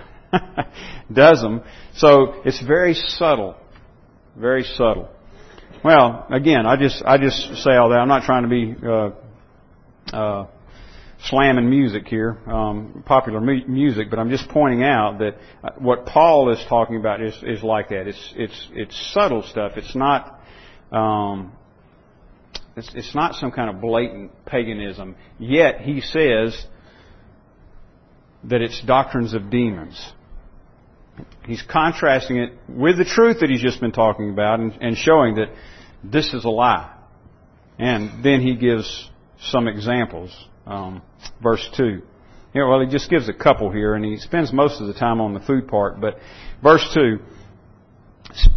does 1.12 1.40
them. 1.40 1.62
So 1.94 2.42
it's 2.44 2.60
very 2.66 2.94
subtle, 2.94 3.56
very 4.36 4.64
subtle. 4.64 5.08
Well, 5.84 6.26
again, 6.30 6.66
I 6.66 6.76
just 6.76 7.02
I 7.06 7.16
just 7.18 7.62
say 7.62 7.76
all 7.76 7.88
that. 7.90 7.98
I'm 7.98 8.08
not 8.08 8.24
trying 8.24 8.42
to 8.42 8.48
be 8.48 8.74
uh, 8.86 10.16
uh, 10.16 10.46
slamming 11.24 11.68
music 11.68 12.06
here, 12.08 12.38
um, 12.46 13.02
popular 13.06 13.40
mu- 13.40 13.66
music, 13.66 14.08
but 14.10 14.18
I'm 14.18 14.30
just 14.30 14.48
pointing 14.48 14.82
out 14.82 15.18
that 15.18 15.36
uh, 15.62 15.70
what 15.78 16.06
Paul 16.06 16.52
is 16.52 16.64
talking 16.68 16.96
about 16.96 17.22
is, 17.22 17.34
is 17.42 17.62
like 17.62 17.90
that. 17.90 18.06
It's 18.06 18.34
it's 18.36 18.68
it's 18.72 19.12
subtle 19.12 19.42
stuff. 19.42 19.72
It's 19.76 19.94
not 19.94 20.40
um, 20.92 21.52
it's, 22.76 22.94
it's 22.94 23.14
not 23.14 23.34
some 23.34 23.50
kind 23.50 23.68
of 23.68 23.80
blatant 23.80 24.44
paganism. 24.46 25.16
Yet 25.38 25.80
he 25.80 26.00
says 26.00 26.66
that 28.44 28.62
it's 28.62 28.80
doctrines 28.82 29.34
of 29.34 29.50
demons. 29.50 30.12
He's 31.44 31.62
contrasting 31.62 32.38
it 32.38 32.52
with 32.68 32.96
the 32.96 33.04
truth 33.04 33.40
that 33.40 33.50
he's 33.50 33.60
just 33.60 33.80
been 33.80 33.92
talking 33.92 34.30
about 34.30 34.60
and, 34.60 34.72
and 34.80 34.96
showing 34.96 35.34
that 35.34 35.48
this 36.02 36.32
is 36.32 36.44
a 36.44 36.48
lie. 36.48 36.96
And 37.78 38.24
then 38.24 38.40
he 38.40 38.56
gives 38.56 39.10
some 39.40 39.68
examples. 39.68 40.34
Um, 40.66 41.02
verse 41.42 41.68
2. 41.76 42.02
Yeah, 42.54 42.68
well, 42.68 42.80
he 42.80 42.86
just 42.86 43.08
gives 43.08 43.28
a 43.28 43.32
couple 43.32 43.70
here, 43.70 43.94
and 43.94 44.04
he 44.04 44.16
spends 44.16 44.52
most 44.52 44.80
of 44.80 44.88
the 44.88 44.94
time 44.94 45.20
on 45.20 45.34
the 45.34 45.40
food 45.40 45.68
part. 45.68 46.00
But 46.00 46.18
verse 46.62 46.88
2 46.94 47.18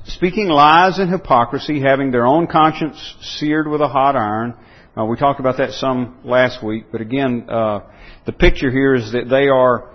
speaking 0.05 0.47
lies 0.47 0.99
and 0.99 1.09
hypocrisy, 1.09 1.81
having 1.81 2.11
their 2.11 2.25
own 2.25 2.47
conscience 2.47 3.15
seared 3.21 3.67
with 3.67 3.81
a 3.81 3.87
hot 3.87 4.15
iron. 4.15 4.53
Uh, 4.97 5.05
we 5.05 5.17
talked 5.17 5.39
about 5.39 5.57
that 5.57 5.71
some 5.71 6.19
last 6.23 6.63
week, 6.63 6.85
but 6.91 7.01
again, 7.01 7.47
uh, 7.49 7.79
the 8.25 8.31
picture 8.31 8.69
here 8.69 8.93
is 8.93 9.11
that 9.11 9.27
they 9.29 9.47
are 9.47 9.89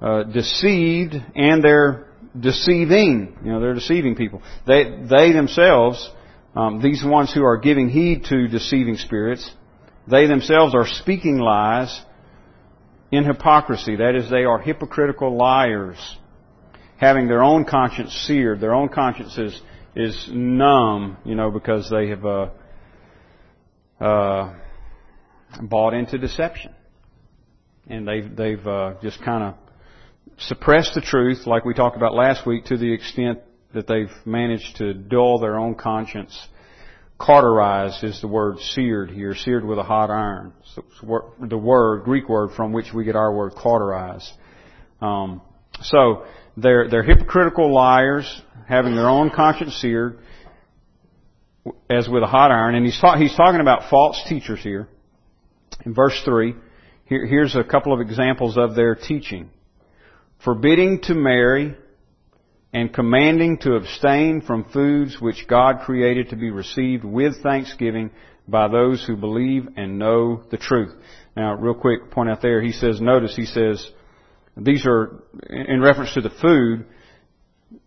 uh, 0.00 0.24
deceived 0.24 1.14
and 1.36 1.62
they're 1.62 2.08
deceiving. 2.38 3.38
You 3.44 3.52
know, 3.52 3.60
they're 3.60 3.74
deceiving 3.74 4.16
people. 4.16 4.42
They 4.66 4.84
they 5.08 5.32
themselves, 5.32 6.10
um, 6.56 6.82
these 6.82 7.04
ones 7.04 7.32
who 7.32 7.44
are 7.44 7.58
giving 7.58 7.88
heed 7.88 8.24
to 8.24 8.48
deceiving 8.48 8.96
spirits, 8.96 9.48
they 10.10 10.26
themselves 10.26 10.74
are 10.74 10.86
speaking 10.86 11.38
lies 11.38 12.00
in 13.10 13.24
hypocrisy. 13.24 13.96
That 13.96 14.14
is, 14.14 14.30
they 14.30 14.44
are 14.44 14.58
hypocritical 14.58 15.36
liars 15.36 16.16
having 16.96 17.28
their 17.28 17.42
own 17.42 17.64
conscience 17.64 18.12
seared. 18.26 18.60
Their 18.60 18.74
own 18.74 18.88
conscience 18.90 19.38
is, 19.38 19.60
is 19.96 20.28
numb, 20.32 21.16
you 21.24 21.34
know, 21.34 21.50
because 21.50 21.88
they 21.90 22.08
have 22.08 22.24
uh, 22.26 22.50
uh, 24.00 24.54
bought 25.62 25.94
into 25.94 26.18
deception. 26.18 26.74
And 27.86 28.06
they've, 28.06 28.36
they've 28.36 28.66
uh, 28.66 28.94
just 29.02 29.22
kind 29.22 29.42
of 29.42 29.54
suppressed 30.38 30.94
the 30.94 31.00
truth, 31.00 31.46
like 31.46 31.64
we 31.64 31.74
talked 31.74 31.96
about 31.96 32.14
last 32.14 32.46
week, 32.46 32.66
to 32.66 32.76
the 32.76 32.92
extent 32.92 33.40
that 33.72 33.86
they've 33.86 34.12
managed 34.24 34.76
to 34.76 34.92
dull 34.92 35.38
their 35.38 35.58
own 35.58 35.74
conscience. 35.74 36.38
Cauterized 37.20 38.02
is 38.02 38.18
the 38.22 38.28
word 38.28 38.58
seared 38.60 39.10
here, 39.10 39.34
seared 39.34 39.62
with 39.62 39.78
a 39.78 39.82
hot 39.82 40.10
iron. 40.10 40.54
The 41.38 41.58
word, 41.58 42.04
Greek 42.04 42.30
word 42.30 42.52
from 42.56 42.72
which 42.72 42.94
we 42.94 43.04
get 43.04 43.14
our 43.14 43.30
word 43.30 43.52
cauterize. 43.54 44.32
Um, 45.02 45.42
so 45.82 46.24
they're, 46.56 46.88
they're 46.88 47.02
hypocritical 47.02 47.74
liars, 47.74 48.40
having 48.66 48.94
their 48.94 49.08
own 49.08 49.28
conscience 49.28 49.76
seared, 49.76 50.18
as 51.90 52.08
with 52.08 52.22
a 52.22 52.26
hot 52.26 52.50
iron. 52.50 52.74
And 52.74 52.86
he's, 52.86 52.98
ta- 52.98 53.18
he's 53.18 53.36
talking 53.36 53.60
about 53.60 53.90
false 53.90 54.22
teachers 54.26 54.62
here. 54.62 54.88
In 55.84 55.92
verse 55.92 56.18
3, 56.24 56.54
here, 57.04 57.26
here's 57.26 57.54
a 57.54 57.64
couple 57.64 57.92
of 57.92 58.00
examples 58.00 58.56
of 58.56 58.74
their 58.74 58.94
teaching. 58.94 59.50
Forbidding 60.42 61.02
to 61.02 61.14
marry, 61.14 61.76
and 62.72 62.92
commanding 62.92 63.58
to 63.58 63.74
abstain 63.74 64.40
from 64.42 64.64
foods 64.64 65.20
which 65.20 65.46
God 65.48 65.80
created 65.84 66.30
to 66.30 66.36
be 66.36 66.50
received 66.50 67.04
with 67.04 67.42
thanksgiving 67.42 68.10
by 68.46 68.68
those 68.68 69.04
who 69.04 69.16
believe 69.16 69.68
and 69.76 69.98
know 69.98 70.42
the 70.50 70.56
truth. 70.56 70.94
Now, 71.36 71.54
real 71.54 71.74
quick, 71.74 72.10
point 72.10 72.30
out 72.30 72.42
there, 72.42 72.62
he 72.62 72.72
says, 72.72 73.00
notice 73.00 73.34
he 73.36 73.46
says, 73.46 73.88
these 74.56 74.86
are, 74.86 75.22
in 75.48 75.80
reference 75.80 76.14
to 76.14 76.20
the 76.20 76.30
food, 76.30 76.86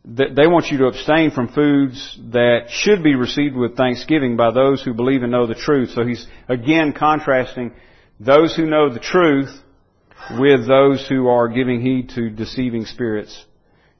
that 0.05 0.35
they 0.35 0.47
want 0.47 0.67
you 0.67 0.77
to 0.79 0.85
abstain 0.85 1.31
from 1.31 1.49
foods 1.49 2.17
that 2.31 2.67
should 2.69 3.03
be 3.03 3.15
received 3.15 3.55
with 3.55 3.75
thanksgiving 3.75 4.37
by 4.37 4.51
those 4.51 4.81
who 4.81 4.93
believe 4.93 5.23
and 5.23 5.31
know 5.31 5.45
the 5.45 5.55
truth. 5.55 5.91
So 5.91 6.05
he's 6.05 6.25
again 6.47 6.93
contrasting 6.93 7.73
those 8.19 8.55
who 8.55 8.65
know 8.65 8.93
the 8.93 8.99
truth 8.99 9.51
with 10.39 10.67
those 10.67 11.05
who 11.07 11.27
are 11.27 11.49
giving 11.49 11.81
heed 11.81 12.09
to 12.15 12.29
deceiving 12.29 12.85
spirits 12.85 13.45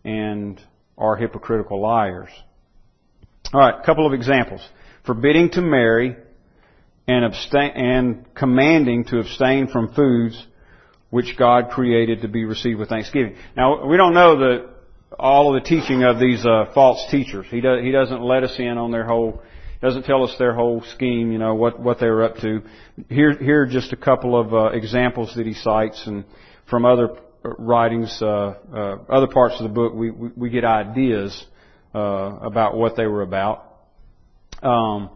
and 0.05 0.61
are 0.97 1.15
hypocritical 1.15 1.81
liars. 1.81 2.29
Alright, 3.53 3.81
a 3.81 3.85
couple 3.85 4.07
of 4.07 4.13
examples. 4.13 4.61
Forbidding 5.05 5.51
to 5.51 5.61
marry 5.61 6.15
and 7.07 7.25
abstain, 7.25 7.71
and 7.71 8.35
commanding 8.35 9.03
to 9.05 9.19
abstain 9.19 9.67
from 9.67 9.93
foods 9.93 10.47
which 11.09 11.37
God 11.37 11.69
created 11.69 12.21
to 12.21 12.27
be 12.27 12.45
received 12.45 12.79
with 12.79 12.89
thanksgiving. 12.89 13.35
Now, 13.55 13.85
we 13.85 13.97
don't 13.97 14.13
know 14.13 14.37
the, 14.37 14.69
all 15.19 15.55
of 15.55 15.61
the 15.61 15.69
teaching 15.69 16.03
of 16.03 16.19
these 16.19 16.43
uh, 16.45 16.71
false 16.73 17.05
teachers. 17.11 17.45
He, 17.51 17.61
does, 17.61 17.83
he 17.83 17.91
doesn't 17.91 18.21
let 18.21 18.43
us 18.43 18.55
in 18.57 18.77
on 18.79 18.89
their 18.91 19.05
whole, 19.05 19.43
doesn't 19.81 20.03
tell 20.03 20.23
us 20.23 20.33
their 20.39 20.55
whole 20.55 20.81
scheme, 20.81 21.31
you 21.31 21.37
know, 21.37 21.53
what, 21.53 21.79
what 21.79 21.99
they 21.99 22.07
were 22.07 22.23
up 22.23 22.37
to. 22.37 22.63
Here, 23.09 23.37
here 23.37 23.61
are 23.61 23.67
just 23.67 23.93
a 23.93 23.97
couple 23.97 24.39
of 24.39 24.53
uh, 24.53 24.65
examples 24.69 25.35
that 25.35 25.45
he 25.45 25.53
cites 25.53 26.01
and 26.07 26.25
from 26.67 26.85
other 26.85 27.09
writings, 27.43 28.17
uh, 28.21 28.25
uh, 28.25 28.97
other 29.09 29.27
parts 29.27 29.55
of 29.59 29.63
the 29.63 29.73
book, 29.73 29.93
we, 29.93 30.11
we, 30.11 30.29
we 30.35 30.49
get 30.49 30.63
ideas 30.63 31.45
uh, 31.93 31.99
about 31.99 32.75
what 32.75 32.95
they 32.95 33.05
were 33.05 33.21
about. 33.21 33.69
Um, 34.61 35.09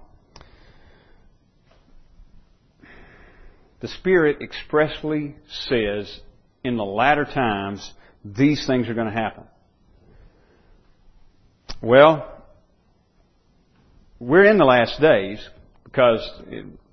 the 3.79 3.87
Spirit 3.87 4.41
expressly 4.41 5.35
says 5.69 6.19
in 6.63 6.77
the 6.77 6.83
latter 6.83 7.25
times 7.25 7.93
these 8.25 8.65
things 8.67 8.89
are 8.89 8.93
going 8.93 9.07
to 9.07 9.13
happen. 9.13 9.43
Well, 11.81 12.33
we're 14.19 14.45
in 14.45 14.57
the 14.57 14.65
last 14.65 14.99
days 14.99 15.47
because 15.83 16.27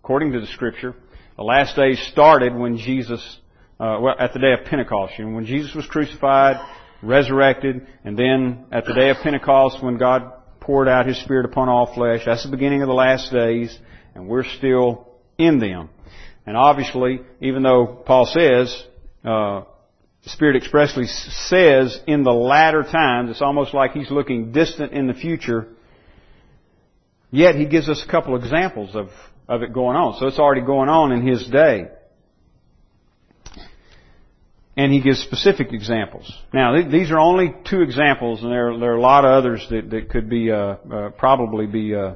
according 0.03 0.33
to 0.33 0.41
the 0.41 0.47
scripture, 0.49 0.95
the 1.37 1.43
last 1.43 1.75
days 1.75 1.99
started 2.13 2.55
when 2.55 2.77
Jesus, 2.77 3.39
uh, 3.85 4.01
well, 4.01 4.15
at 4.19 4.33
the 4.33 4.39
day 4.39 4.53
of 4.53 4.65
Pentecost. 4.65 5.15
You 5.19 5.27
know, 5.27 5.35
when 5.35 5.45
Jesus 5.45 5.75
was 5.75 5.87
crucified, 5.87 6.57
resurrected, 7.03 7.87
and 8.05 8.19
then 8.19 8.65
at 8.73 8.87
the 8.87 8.95
day 8.95 9.11
of 9.11 9.19
Pentecost 9.19 9.83
when 9.83 9.99
God 9.99 10.33
poured 10.61 10.89
out 10.89 11.07
His 11.07 11.21
Spirit 11.21 11.45
upon 11.45 11.69
all 11.69 11.93
flesh, 11.95 12.23
that's 12.25 12.45
the 12.45 12.51
beginning 12.51 12.81
of 12.81 12.89
the 12.89 12.95
last 12.95 13.31
days, 13.31 13.77
and 14.15 14.27
we're 14.27 14.45
still 14.45 15.09
in 15.37 15.59
them. 15.59 15.91
And 16.47 16.57
obviously, 16.57 17.21
even 17.41 17.63
though 17.63 18.03
Paul 18.07 18.25
says, 18.25 18.85
uh, 19.23 19.65
the 20.23 20.31
Spirit 20.31 20.57
expressly 20.57 21.07
says 21.07 22.01
in 22.07 22.23
the 22.23 22.33
latter 22.33 22.85
times, 22.85 23.31
it's 23.31 23.43
almost 23.43 23.75
like 23.75 23.93
he's 23.93 24.11
looking 24.11 24.53
distant 24.53 24.93
in 24.93 25.09
the 25.09 25.15
future, 25.15 25.69
yet 27.31 27.55
he 27.55 27.67
gives 27.67 27.91
us 27.91 28.03
a 28.07 28.11
couple 28.11 28.35
examples 28.37 28.97
of, 28.97 29.11
of 29.47 29.63
it 29.63 29.75
going 29.75 29.97
on. 29.97 30.19
So 30.19 30.27
it's 30.27 30.39
already 30.39 30.63
going 30.63 30.89
on 30.89 31.13
in 31.13 31.27
his 31.27 31.47
day. 31.49 31.89
And 34.77 34.93
he 34.93 35.01
gives 35.01 35.21
specific 35.21 35.73
examples. 35.73 36.33
Now, 36.53 36.75
th- 36.75 36.91
these 36.91 37.13
are 37.13 37.19
only 37.19 37.55
two 37.65 37.83
examples, 37.83 38.43
and 38.43 38.51
there, 38.51 38.77
there 38.77 38.93
are 38.93 38.97
a 38.97 39.01
lot 39.01 39.25
of 39.25 39.31
others 39.31 39.65
that, 39.71 39.91
that 39.91 40.09
could 40.09 40.29
be 40.29 40.51
uh, 40.51 40.57
uh, 40.57 41.11
probably 41.11 41.67
be 41.67 41.95
uh, 41.95 42.15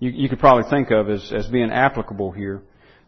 you, 0.00 0.10
you 0.10 0.28
could 0.28 0.38
probably 0.38 0.68
think 0.68 0.90
of 0.90 1.08
as, 1.08 1.32
as 1.32 1.46
being 1.46 1.70
applicable 1.70 2.32
here. 2.32 2.62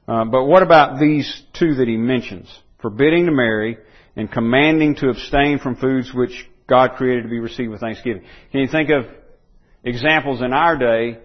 Uh, 0.09 0.25
but 0.25 0.45
what 0.45 0.63
about 0.63 1.01
these 1.01 1.43
two 1.53 1.75
that 1.75 1.89
he 1.89 1.97
mentions? 1.97 2.49
Forbidding 2.81 3.27
to 3.27 3.33
marry 3.33 3.79
and 4.15 4.31
commanding 4.31 4.95
to 4.97 5.09
abstain 5.09 5.59
from 5.59 5.77
foods 5.77 6.13
which 6.15 6.49
God 6.69 6.93
created 6.97 7.25
to 7.25 7.29
be 7.29 7.39
received 7.39 7.71
with 7.71 7.81
thanksgiving. 7.81 8.25
Can 8.51 8.61
you 8.61 8.69
think 8.69 8.91
of 8.91 9.07
examples 9.85 10.41
in 10.41 10.53
our 10.53 10.77
day 10.77 11.19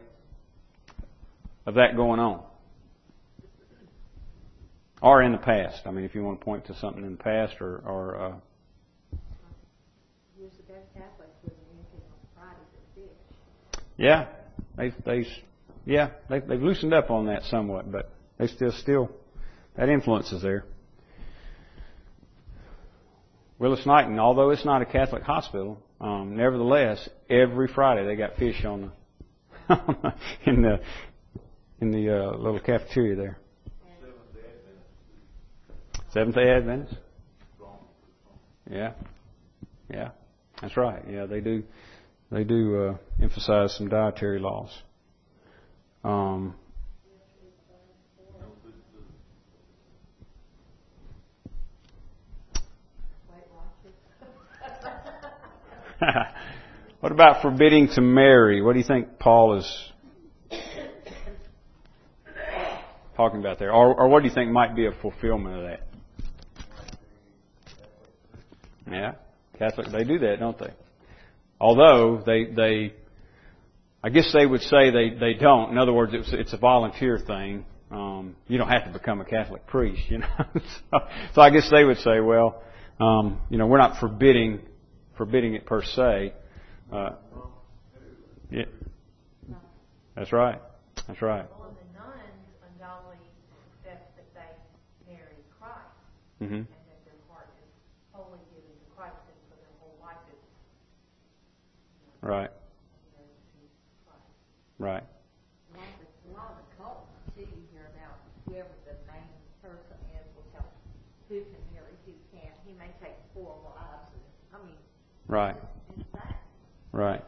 of 1.66 1.76
that 1.76 1.96
going 1.96 2.20
on? 2.20 2.44
Or 5.02 5.22
in 5.24 5.32
the 5.32 5.38
past. 5.40 5.82
I 5.86 5.92
mean, 5.92 6.06
if 6.06 6.14
you 6.14 6.24
want 6.24 6.40
to 6.40 6.46
point 6.46 6.66
to 6.68 6.76
something 6.76 7.04
in 7.04 7.14
the 7.14 7.24
past 7.24 7.56
or, 7.60 7.82
or 7.86 8.16
uh, 8.16 8.36
yeah, 13.98 14.28
they 14.78 14.94
they 15.06 15.28
yeah 15.86 16.10
they 16.30 16.40
they've 16.40 16.62
loosened 16.62 16.94
up 16.94 17.10
on 17.12 17.26
that 17.28 17.44
somewhat, 17.44 17.92
but 17.92 18.12
they 18.38 18.48
still, 18.48 18.72
still, 18.72 19.12
that 19.76 19.90
influence 19.90 20.32
is 20.32 20.42
there. 20.42 20.66
Willis 23.60 23.86
Knighton, 23.86 24.18
although 24.18 24.50
it's 24.50 24.66
not 24.66 24.82
a 24.82 24.86
Catholic 24.86 25.22
hospital, 25.22 25.78
um, 26.00 26.36
nevertheless, 26.36 27.08
every 27.30 27.68
Friday 27.68 28.06
they 28.06 28.16
got 28.16 28.36
fish 28.38 28.66
on 28.66 28.92
the 29.68 30.14
in 30.48 30.64
the 30.64 30.80
in 31.80 31.92
the 31.92 32.10
uh, 32.10 32.38
little 32.38 32.60
cafeteria 32.60 33.16
there. 33.16 33.38
Seventh 36.14 36.36
Day 36.36 36.50
Adventist. 36.50 36.96
Yeah, 38.70 38.94
yeah, 39.90 40.10
that's 40.62 40.76
right. 40.76 41.04
Yeah, 41.10 41.26
they 41.26 41.40
do. 41.40 41.64
They 42.32 42.44
do 42.44 42.84
uh, 42.84 42.98
emphasize 43.22 43.76
some 43.76 43.90
dietary 43.90 44.40
laws. 44.40 44.70
Um, 46.04 46.56
what 57.00 57.12
about 57.12 57.42
forbidding 57.42 57.90
to 57.96 58.02
marry? 58.02 58.62
What 58.62 58.74
do 58.74 58.80
you 58.80 58.86
think 58.86 59.20
Paul 59.20 59.60
is 59.60 59.92
talking 63.16 63.40
about 63.40 63.60
there? 63.60 63.72
Or, 63.74 63.94
or 63.94 64.08
what 64.10 64.24
do 64.24 64.30
you 64.30 64.34
think 64.34 64.52
might 64.52 64.76
be 64.76 64.88
a 64.88 64.92
fulfillment 64.92 65.58
of 65.58 65.64
that? 65.64 65.91
Yeah, 68.90 69.14
Catholic, 69.58 69.88
they 69.92 70.04
do 70.04 70.20
that, 70.20 70.40
don't 70.40 70.58
they? 70.58 70.74
Although 71.60 72.24
they, 72.26 72.46
they, 72.46 72.94
I 74.04 74.10
guess 74.10 74.32
they 74.34 74.46
would 74.46 74.62
say 74.62 74.90
they, 74.90 75.10
they 75.12 75.34
don't. 75.34 75.72
In 75.72 75.78
other 75.78 75.94
words, 75.94 76.14
it's, 76.16 76.30
it's 76.32 76.54
a 76.54 76.58
volunteer 76.58 77.20
thing. 77.20 77.66
Um, 77.92 78.36
you 78.48 78.58
don't 78.58 78.70
have 78.70 78.86
to 78.86 78.92
become 78.92 79.22
a 79.22 79.26
Catholic 79.26 79.68
priest, 79.68 80.02
you 80.10 80.18
know. 80.20 80.28
so, 80.56 81.00
so 81.36 81.42
I 81.42 81.50
guess 81.50 81.70
they 81.70 81.84
would 81.84 81.98
say, 81.98 82.20
well, 82.20 82.64
um, 83.00 83.42
you 83.50 83.58
know, 83.58 83.68
we're 83.68 83.78
not 83.80 84.00
forbidding 84.00 84.62
forbidding 85.18 85.54
it 85.54 85.66
per 85.68 85.84
se. 85.84 86.34
Uh, 86.92 87.12
yeah, 88.50 88.66
that's 90.16 90.34
right. 90.34 90.60
That's 91.08 91.22
right. 91.22 91.46
Well, 91.60 91.78
the 91.78 91.86
nuns 91.94 92.42
confess 93.84 94.02
that 94.18 94.28
they 94.34 95.14
marry 95.14 95.38
Christ, 95.60 95.94
mm-hmm. 96.42 96.66
and 96.66 96.68
that 96.90 97.00
their 97.06 97.22
heart 97.30 97.54
is 97.62 97.70
wholly 98.12 98.42
given 98.50 98.74
to 98.74 98.88
Christ, 98.98 99.22
and 99.30 99.38
so 99.46 99.56
their 99.62 99.76
whole 99.78 99.94
life 100.02 100.20
is 100.34 100.42
you 102.02 102.10
know, 102.10 102.11
right. 102.22 102.52
Right. 104.80 105.04
A 105.74 106.34
lot 106.34 106.58
of, 106.58 106.72
about 107.38 108.18
whoever 108.48 108.70
the 108.86 108.94
person 109.62 109.98
is 110.14 110.26
will 110.36 110.44
tell 110.54 110.66
who 111.30 111.36
can 111.36 111.62
marry, 111.74 111.94
who 112.06 112.14
can't. 112.34 112.56
He 112.66 112.74
may 112.74 112.90
take 113.00 113.16
four 113.34 113.58
wives. 113.64 114.10
I 114.54 114.66
mean, 114.66 114.76
Right. 115.28 115.56
Right. 116.92 117.24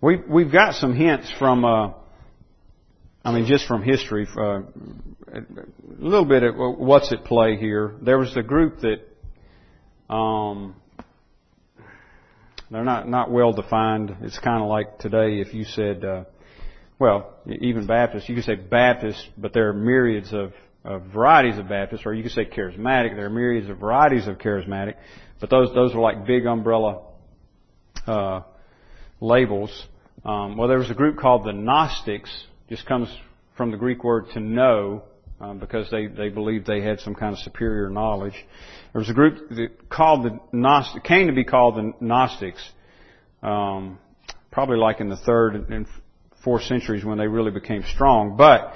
We 0.00 0.16
we've 0.16 0.52
got 0.52 0.74
some 0.74 0.94
hints 0.94 1.32
from. 1.38 1.64
Uh, 1.64 1.92
I 3.24 3.32
mean, 3.32 3.46
just 3.46 3.66
from 3.68 3.82
history, 3.82 4.26
uh, 4.36 4.62
a 5.32 5.44
little 5.98 6.24
bit 6.24 6.42
of 6.42 6.54
what's 6.56 7.12
at 7.12 7.24
play 7.24 7.56
here. 7.56 7.94
There 8.02 8.18
was 8.18 8.36
a 8.36 8.42
group 8.42 8.80
that 8.80 10.12
um, 10.12 10.74
they're 12.72 12.84
not 12.84 13.06
not 13.08 13.30
well 13.30 13.52
defined. 13.52 14.16
It's 14.22 14.38
kind 14.38 14.62
of 14.62 14.68
like 14.68 14.98
today 14.98 15.40
if 15.40 15.52
you 15.52 15.64
said, 15.64 16.04
uh, 16.04 16.24
well, 16.98 17.34
even 17.46 17.86
Baptist, 17.86 18.28
you 18.28 18.34
could 18.34 18.44
say 18.44 18.54
Baptist, 18.54 19.28
but 19.36 19.52
there 19.52 19.68
are 19.68 19.72
myriads 19.74 20.32
of, 20.32 20.52
of 20.84 21.02
varieties 21.12 21.58
of 21.58 21.68
Baptist, 21.68 22.06
or 22.06 22.14
you 22.14 22.22
could 22.22 22.32
say 22.32 22.46
charismatic. 22.46 23.14
There 23.14 23.26
are 23.26 23.30
myriads 23.30 23.68
of 23.68 23.78
varieties 23.78 24.26
of 24.26 24.38
charismatic, 24.38 24.94
but 25.40 25.50
those 25.50 25.74
those 25.74 25.94
are 25.94 26.00
like 26.00 26.26
big 26.26 26.46
umbrella 26.46 27.02
uh, 28.06 28.40
labels. 29.20 29.86
Um, 30.24 30.56
well, 30.56 30.68
there 30.68 30.78
was 30.78 30.90
a 30.90 30.94
group 30.94 31.18
called 31.18 31.44
the 31.44 31.52
Gnostics. 31.52 32.30
Just 32.68 32.86
comes 32.86 33.08
from 33.56 33.70
the 33.70 33.76
Greek 33.76 34.02
word 34.02 34.26
to 34.32 34.40
know, 34.40 35.02
um, 35.42 35.58
because 35.58 35.90
they 35.90 36.06
they 36.06 36.28
believed 36.28 36.66
they 36.66 36.80
had 36.80 37.00
some 37.00 37.14
kind 37.14 37.32
of 37.32 37.40
superior 37.40 37.90
knowledge. 37.90 38.34
There 38.92 39.00
was 39.00 39.10
a 39.10 39.14
group 39.14 39.48
that 39.50 39.88
called 39.90 40.24
the 40.24 41.00
came 41.04 41.26
to 41.26 41.32
be 41.32 41.44
called 41.44 41.76
the 41.76 41.92
Gnostics. 42.00 42.62
um, 43.42 43.98
probably 44.52 44.76
like 44.76 45.00
in 45.00 45.08
the 45.08 45.16
third 45.16 45.56
and 45.56 45.86
fourth 46.44 46.62
centuries 46.62 47.04
when 47.04 47.18
they 47.18 47.26
really 47.26 47.50
became 47.50 47.82
strong. 47.92 48.36
But 48.36 48.72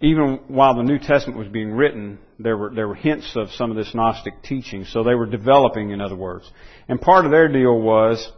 even 0.00 0.40
while 0.48 0.76
the 0.76 0.82
New 0.82 0.98
Testament 0.98 1.38
was 1.38 1.48
being 1.48 1.72
written, 1.72 2.18
there 2.38 2.56
were 2.56 2.72
there 2.72 2.86
were 2.86 2.94
hints 2.94 3.32
of 3.34 3.50
some 3.50 3.70
of 3.70 3.76
this 3.76 3.94
Gnostic 3.94 4.42
teaching. 4.42 4.84
So 4.84 5.02
they 5.02 5.14
were 5.14 5.26
developing, 5.26 5.90
in 5.90 6.00
other 6.00 6.16
words. 6.16 6.48
And 6.88 7.00
part 7.00 7.24
of 7.24 7.32
their 7.32 7.48
deal 7.48 7.80
was 7.80 8.30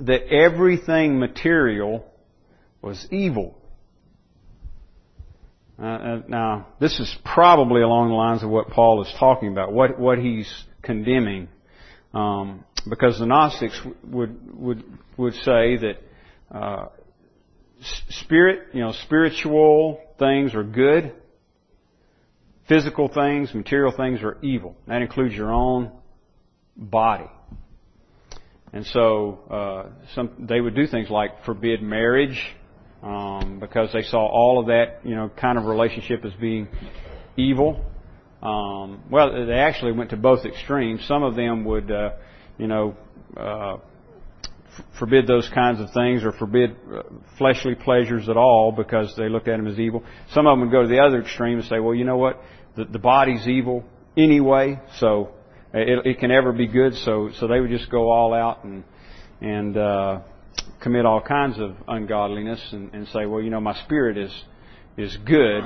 that 0.00 0.26
everything 0.28 1.20
material 1.20 2.04
was 2.82 3.06
evil. 3.12 3.56
Uh, 5.80 5.84
uh, 5.84 6.22
now, 6.28 6.68
this 6.80 7.00
is 7.00 7.16
probably 7.24 7.82
along 7.82 8.08
the 8.08 8.14
lines 8.14 8.42
of 8.44 8.50
what 8.50 8.68
Paul 8.68 9.02
is 9.02 9.12
talking 9.18 9.48
about, 9.48 9.72
what 9.72 9.98
what 9.98 10.18
he's 10.18 10.48
condemning, 10.82 11.48
um, 12.12 12.64
because 12.88 13.18
the 13.18 13.26
Gnostics 13.26 13.80
would 14.04 14.38
would 14.56 14.84
would 15.16 15.34
say 15.34 15.76
that 15.78 15.94
uh, 16.52 16.86
spirit, 18.10 18.68
you 18.72 18.80
know, 18.80 18.92
spiritual 19.04 20.00
things 20.18 20.54
are 20.54 20.62
good, 20.62 21.12
physical 22.68 23.08
things, 23.08 23.52
material 23.52 23.92
things 23.96 24.22
are 24.22 24.38
evil. 24.42 24.76
That 24.86 25.02
includes 25.02 25.34
your 25.34 25.52
own 25.52 25.90
body. 26.76 27.28
And 28.72 28.86
so, 28.86 29.40
uh, 29.50 29.90
some 30.14 30.46
they 30.48 30.60
would 30.60 30.76
do 30.76 30.86
things 30.86 31.10
like 31.10 31.44
forbid 31.44 31.82
marriage 31.82 32.40
um, 33.04 33.58
because 33.60 33.92
they 33.92 34.02
saw 34.02 34.26
all 34.26 34.58
of 34.58 34.66
that, 34.66 35.00
you 35.04 35.14
know, 35.14 35.28
kind 35.28 35.58
of 35.58 35.66
relationship 35.66 36.24
as 36.24 36.32
being 36.34 36.68
evil. 37.36 37.84
Um, 38.42 39.04
well, 39.10 39.46
they 39.46 39.52
actually 39.52 39.92
went 39.92 40.10
to 40.10 40.16
both 40.16 40.44
extremes. 40.44 41.04
Some 41.06 41.22
of 41.22 41.36
them 41.36 41.64
would, 41.64 41.90
uh, 41.90 42.10
you 42.58 42.66
know, 42.66 42.96
uh, 43.36 43.74
f- 43.74 44.84
forbid 44.98 45.26
those 45.26 45.48
kinds 45.50 45.80
of 45.80 45.92
things 45.92 46.24
or 46.24 46.32
forbid 46.32 46.76
uh, 46.92 47.02
fleshly 47.36 47.74
pleasures 47.74 48.28
at 48.28 48.36
all 48.36 48.72
because 48.72 49.14
they 49.16 49.28
looked 49.28 49.48
at 49.48 49.58
them 49.58 49.66
as 49.66 49.78
evil. 49.78 50.02
Some 50.32 50.46
of 50.46 50.52
them 50.52 50.60
would 50.60 50.72
go 50.72 50.82
to 50.82 50.88
the 50.88 51.00
other 51.00 51.20
extreme 51.20 51.58
and 51.58 51.66
say, 51.68 51.80
well, 51.80 51.94
you 51.94 52.04
know 52.04 52.16
what, 52.16 52.42
the, 52.76 52.84
the 52.86 52.98
body's 52.98 53.46
evil 53.46 53.84
anyway, 54.16 54.80
so 54.96 55.30
it, 55.74 56.06
it 56.06 56.18
can 56.20 56.30
never 56.30 56.52
be 56.52 56.66
good. 56.66 56.94
So, 56.96 57.30
so 57.38 57.48
they 57.48 57.60
would 57.60 57.70
just 57.70 57.90
go 57.90 58.10
all 58.10 58.32
out 58.32 58.64
and 58.64 58.84
and 59.40 59.76
uh, 59.76 60.20
commit 60.80 61.06
all 61.06 61.20
kinds 61.20 61.58
of 61.58 61.76
ungodliness 61.88 62.60
and, 62.72 62.92
and 62.94 63.08
say, 63.08 63.26
well, 63.26 63.40
you 63.40 63.50
know, 63.50 63.60
my 63.60 63.74
spirit 63.84 64.18
is 64.18 64.44
is 64.96 65.16
good, 65.26 65.64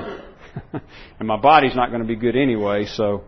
and 1.18 1.28
my 1.28 1.36
body's 1.36 1.74
not 1.74 1.90
going 1.90 2.00
to 2.00 2.08
be 2.08 2.16
good 2.16 2.36
anyway. 2.36 2.86
So 2.86 3.24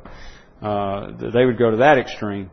uh, 0.63 1.11
they 1.33 1.45
would 1.45 1.59
go 1.59 1.71
to 1.71 1.79
that 1.79 1.99
extreme. 1.99 2.51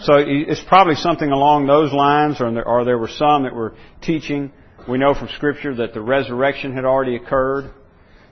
So 0.00 0.14
it's 0.16 0.62
probably 0.66 0.94
something 0.94 1.30
along 1.30 1.66
those 1.66 1.92
lines, 1.92 2.40
or 2.40 2.50
there, 2.52 2.66
or 2.66 2.84
there 2.84 2.98
were 2.98 3.08
some 3.08 3.42
that 3.42 3.54
were 3.54 3.74
teaching. 4.00 4.50
We 4.88 4.96
know 4.98 5.14
from 5.14 5.28
Scripture 5.36 5.74
that 5.76 5.92
the 5.92 6.00
resurrection 6.00 6.74
had 6.74 6.84
already 6.84 7.16
occurred, 7.16 7.70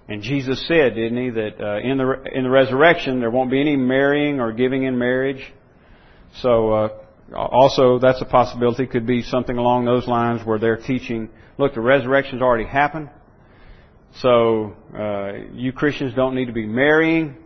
and 0.09 0.23
Jesus 0.23 0.67
said, 0.67 0.95
didn't 0.95 1.17
he, 1.17 1.31
that 1.31 1.61
uh, 1.61 1.79
in 1.81 1.99
the 1.99 2.25
in 2.33 2.45
the 2.45 2.51
resurrection 2.51 3.21
there 3.21 3.31
won't 3.31 3.51
be 3.51 3.61
any 3.61 3.77
marrying 3.77 4.41
or 4.41 4.53
giving 4.53 4.85
in 4.85 4.99
marriage. 4.99 5.53
So 6.41 6.73
uh, 6.73 6.89
also 7.35 7.99
that's 7.99 8.21
a 8.21 8.25
possibility. 8.25 8.87
Could 8.87 9.07
be 9.07 9.23
something 9.23 9.57
along 9.57 9.85
those 9.85 10.07
lines 10.07 10.45
where 10.45 10.59
they're 10.59 10.77
teaching, 10.77 11.29
look, 11.59 11.75
the 11.75 11.81
resurrection's 11.81 12.43
already 12.43 12.67
happened. 12.67 13.11
So 14.23 14.75
uh, 14.97 15.53
you 15.53 15.73
Christians 15.73 16.15
don't 16.15 16.35
need 16.35 16.47
to 16.47 16.53
be 16.53 16.67
marrying, 16.67 17.37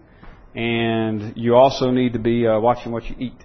and 0.54 1.36
you 1.36 1.56
also 1.56 1.90
need 1.90 2.12
to 2.12 2.20
be 2.20 2.46
uh, 2.46 2.60
watching 2.60 2.92
what 2.92 3.04
you 3.04 3.16
eat, 3.18 3.38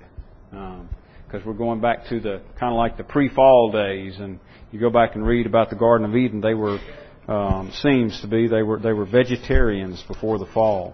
because 0.52 1.42
um, 1.42 1.44
we're 1.44 1.54
going 1.54 1.82
back 1.82 2.08
to 2.10 2.20
the 2.20 2.42
kind 2.60 2.72
of 2.72 2.78
like 2.78 2.98
the 2.98 3.04
pre-fall 3.04 3.72
days, 3.72 4.18
and 4.20 4.40
you 4.72 4.80
go 4.80 4.92
back 4.92 5.16
and 5.16 5.26
read 5.26 5.48
about 5.48 5.72
the 5.72 5.76
Garden 5.76 6.08
of 6.08 6.16
Eden. 6.16 6.40
They 6.40 6.54
were 6.54 6.78
um, 7.28 7.72
seems 7.82 8.22
to 8.22 8.28
be 8.28 8.48
they 8.48 8.62
were 8.62 8.78
they 8.78 8.94
were 8.94 9.06
vegetarians 9.06 10.04
before 10.04 10.38
the 10.38 10.46
fall. 10.54 10.94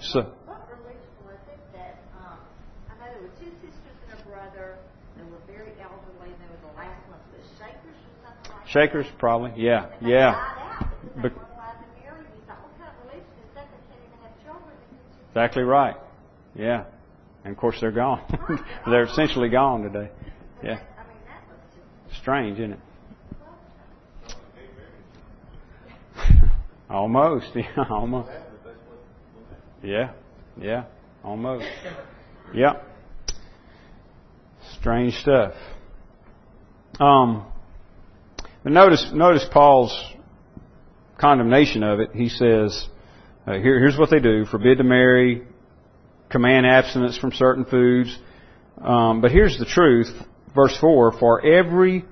So. 0.00 0.32
What 0.46 0.66
religion 0.70 1.12
was 1.26 1.36
it 1.48 1.60
that 1.74 1.98
um, 2.16 2.38
I 2.88 2.94
know 2.94 3.12
there 3.12 3.22
were 3.22 3.28
two 3.38 3.52
sisters 3.60 3.98
and 4.10 4.18
a 4.18 4.24
brother 4.24 4.78
that 5.18 5.26
were 5.30 5.42
very 6.18 6.30
they 6.30 6.46
were 6.50 6.60
the 6.62 6.74
last 6.78 7.02
ones. 7.10 7.22
The 7.32 7.38
Shakers 7.58 7.96
or 7.96 8.14
something 8.24 8.52
like 8.56 8.68
Shakers, 8.68 9.06
that? 9.06 9.18
probably, 9.18 9.52
yeah, 9.56 9.86
yeah. 10.00 10.32
died 10.32 10.58
out 10.58 10.90
because 10.90 11.14
they 11.16 11.22
Bec- 11.22 11.36
weren't 11.36 11.50
allowed 11.52 11.72
to 11.72 11.86
marry. 12.00 12.22
You 12.22 12.42
thought, 12.46 12.60
what 12.62 12.72
kind 12.78 12.90
of 12.90 12.96
religion 13.06 13.32
is 13.40 13.50
that? 13.54 13.66
They 13.70 13.80
can't 13.88 14.02
even 14.06 14.18
have 14.22 14.34
children. 14.44 14.76
Exactly 15.30 15.62
right. 15.62 15.96
Yeah, 16.54 16.84
and 17.44 17.52
of 17.52 17.58
course 17.58 17.76
they're 17.80 17.92
gone. 17.92 18.20
they're 18.86 19.04
essentially 19.04 19.48
gone 19.48 19.82
today. 19.82 20.10
Yeah, 20.62 20.70
I 20.70 20.74
mean, 20.74 20.80
that 21.26 21.42
was 21.48 21.58
just 22.08 22.20
strange, 22.20 22.58
isn't 22.58 22.72
it? 22.72 22.80
Almost, 26.90 27.46
yeah, 27.54 27.84
almost. 27.88 28.28
Yeah, 29.82 30.10
yeah, 30.60 30.84
almost. 31.24 31.64
Yeah. 32.52 32.80
Strange 34.80 35.14
stuff. 35.14 35.54
Um, 37.00 37.46
but 38.62 38.72
notice, 38.72 39.10
notice 39.12 39.46
Paul's 39.50 39.98
condemnation 41.18 41.82
of 41.82 41.98
it. 42.00 42.10
He 42.14 42.28
says, 42.28 42.88
uh, 43.46 43.52
here, 43.54 43.78
here's 43.78 43.98
what 43.98 44.10
they 44.10 44.20
do: 44.20 44.44
forbid 44.44 44.78
to 44.78 44.84
marry, 44.84 45.42
command 46.28 46.66
abstinence 46.66 47.16
from 47.16 47.32
certain 47.32 47.64
foods. 47.64 48.16
Um, 48.82 49.22
but 49.22 49.30
here's 49.30 49.58
the 49.58 49.64
truth, 49.64 50.12
verse 50.54 50.76
four: 50.78 51.12
for 51.18 51.44
every 51.44 52.04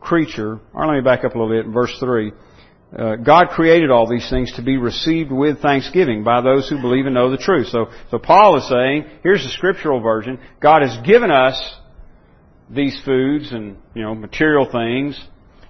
creature, 0.00 0.58
or 0.72 0.86
let 0.86 0.96
me 0.96 1.00
back 1.00 1.24
up 1.24 1.34
a 1.34 1.38
little 1.38 1.62
bit, 1.62 1.72
verse 1.72 1.96
three. 2.00 2.32
Uh, 2.96 3.16
God 3.16 3.48
created 3.50 3.90
all 3.90 4.08
these 4.08 4.28
things 4.30 4.52
to 4.52 4.62
be 4.62 4.76
received 4.76 5.32
with 5.32 5.60
thanksgiving 5.60 6.22
by 6.22 6.40
those 6.40 6.68
who 6.68 6.80
believe 6.80 7.06
and 7.06 7.14
know 7.14 7.30
the 7.30 7.36
truth. 7.38 7.68
So, 7.68 7.86
so 8.10 8.18
Paul 8.18 8.58
is 8.58 8.68
saying, 8.68 9.06
here's 9.24 9.42
the 9.42 9.48
scriptural 9.48 10.00
version, 10.00 10.38
God 10.60 10.82
has 10.82 10.96
given 11.04 11.32
us 11.32 11.56
these 12.70 13.00
foods 13.04 13.52
and, 13.52 13.76
you 13.94 14.02
know, 14.02 14.14
material 14.14 14.68
things 14.70 15.20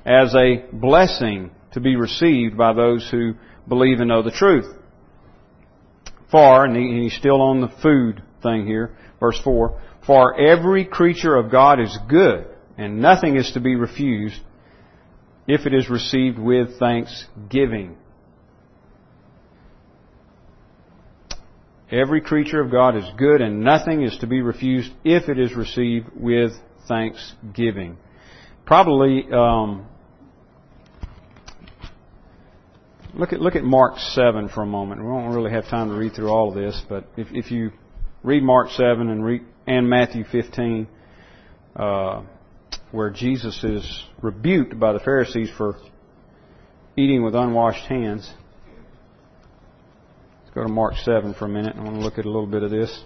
as 0.04 0.35
a 0.35 0.64
blessing 0.72 1.50
to 1.72 1.80
be 1.80 1.96
received 1.96 2.57
by 2.57 2.72
those 2.72 3.09
who 3.11 3.35
believe 3.68 4.00
and 4.00 4.09
know 4.09 4.22
the 4.22 4.30
truth. 4.30 4.66
For, 6.30 6.64
and, 6.64 6.76
he's 6.76 7.14
still 7.14 7.40
on 7.40 7.61
the 7.61 7.72
food 7.83 8.22
thing 8.42 8.66
here, 8.66 8.96
verse 9.20 9.40
4, 9.42 9.80
for 10.07 10.38
every 10.38 10.85
creature 10.85 11.37
of 11.37 11.50
God 11.50 11.80
is 11.80 11.96
good, 12.09 12.46
and 12.76 13.00
nothing 13.00 13.37
is 13.37 13.52
to 13.52 13.61
be 13.61 13.76
refused 13.76 14.40
if 15.46 15.66
it 15.66 15.74
is 15.74 15.88
received 15.88 16.38
with 16.38 16.78
thanksgiving. 16.78 17.96
Every 21.90 22.22
creature 22.22 22.61
of 22.61 22.70
God 22.70 22.96
is 22.96 23.04
good 23.16 23.40
and 23.40 23.61
nothing 23.61 24.02
is 24.02 24.16
to 24.18 24.26
be 24.26 24.40
refused 24.40 24.90
if 25.04 25.28
it 25.28 25.38
is 25.38 25.54
received 25.54 26.09
with 26.16 26.52
thanksgiving. 26.88 27.97
Probably, 28.66 29.25
um, 29.33 29.87
look 33.14 33.33
at 33.33 33.40
look 33.40 33.57
at 33.57 33.64
Mark 33.64 33.99
seven 33.99 34.49
for 34.49 34.62
a 34.62 34.66
moment. 34.66 35.01
We 35.03 35.07
won't 35.07 35.35
really 35.35 35.51
have 35.51 35.66
time 35.68 35.90
to 35.90 35.97
read 35.97 36.14
through 36.14 36.29
all 36.29 36.49
of 36.49 36.55
this, 36.55 36.81
but 36.88 37.05
if, 37.16 37.29
if 37.33 37.51
you 37.51 37.73
read 38.23 38.42
Mark 38.42 38.70
seven 38.70 39.11
and 39.11 39.25
read 39.25 39.42
and 39.66 39.88
Matthew 39.88 40.25
fifteen, 40.25 40.88
uh, 41.77 42.23
where 42.90 43.11
Jesus 43.11 43.62
is 43.64 44.05
rebuked 44.23 44.79
by 44.79 44.92
the 44.92 45.01
Pharisees 45.01 45.51
for 45.57 45.77
eating 46.97 47.25
with 47.25 47.35
unwashed 47.35 47.87
hands. 47.87 48.31
Let's 50.42 50.55
go 50.55 50.62
to 50.62 50.68
Mark 50.68 50.94
7 50.97 51.35
for 51.35 51.47
a 51.47 51.49
minute. 51.49 51.75
I 51.77 51.83
want 51.83 51.97
to 51.97 52.01
look 52.01 52.18
at 52.18 52.25
a 52.25 52.31
little 52.31 52.47
bit 52.47 52.62
of 52.62 52.70
this. 52.70 53.05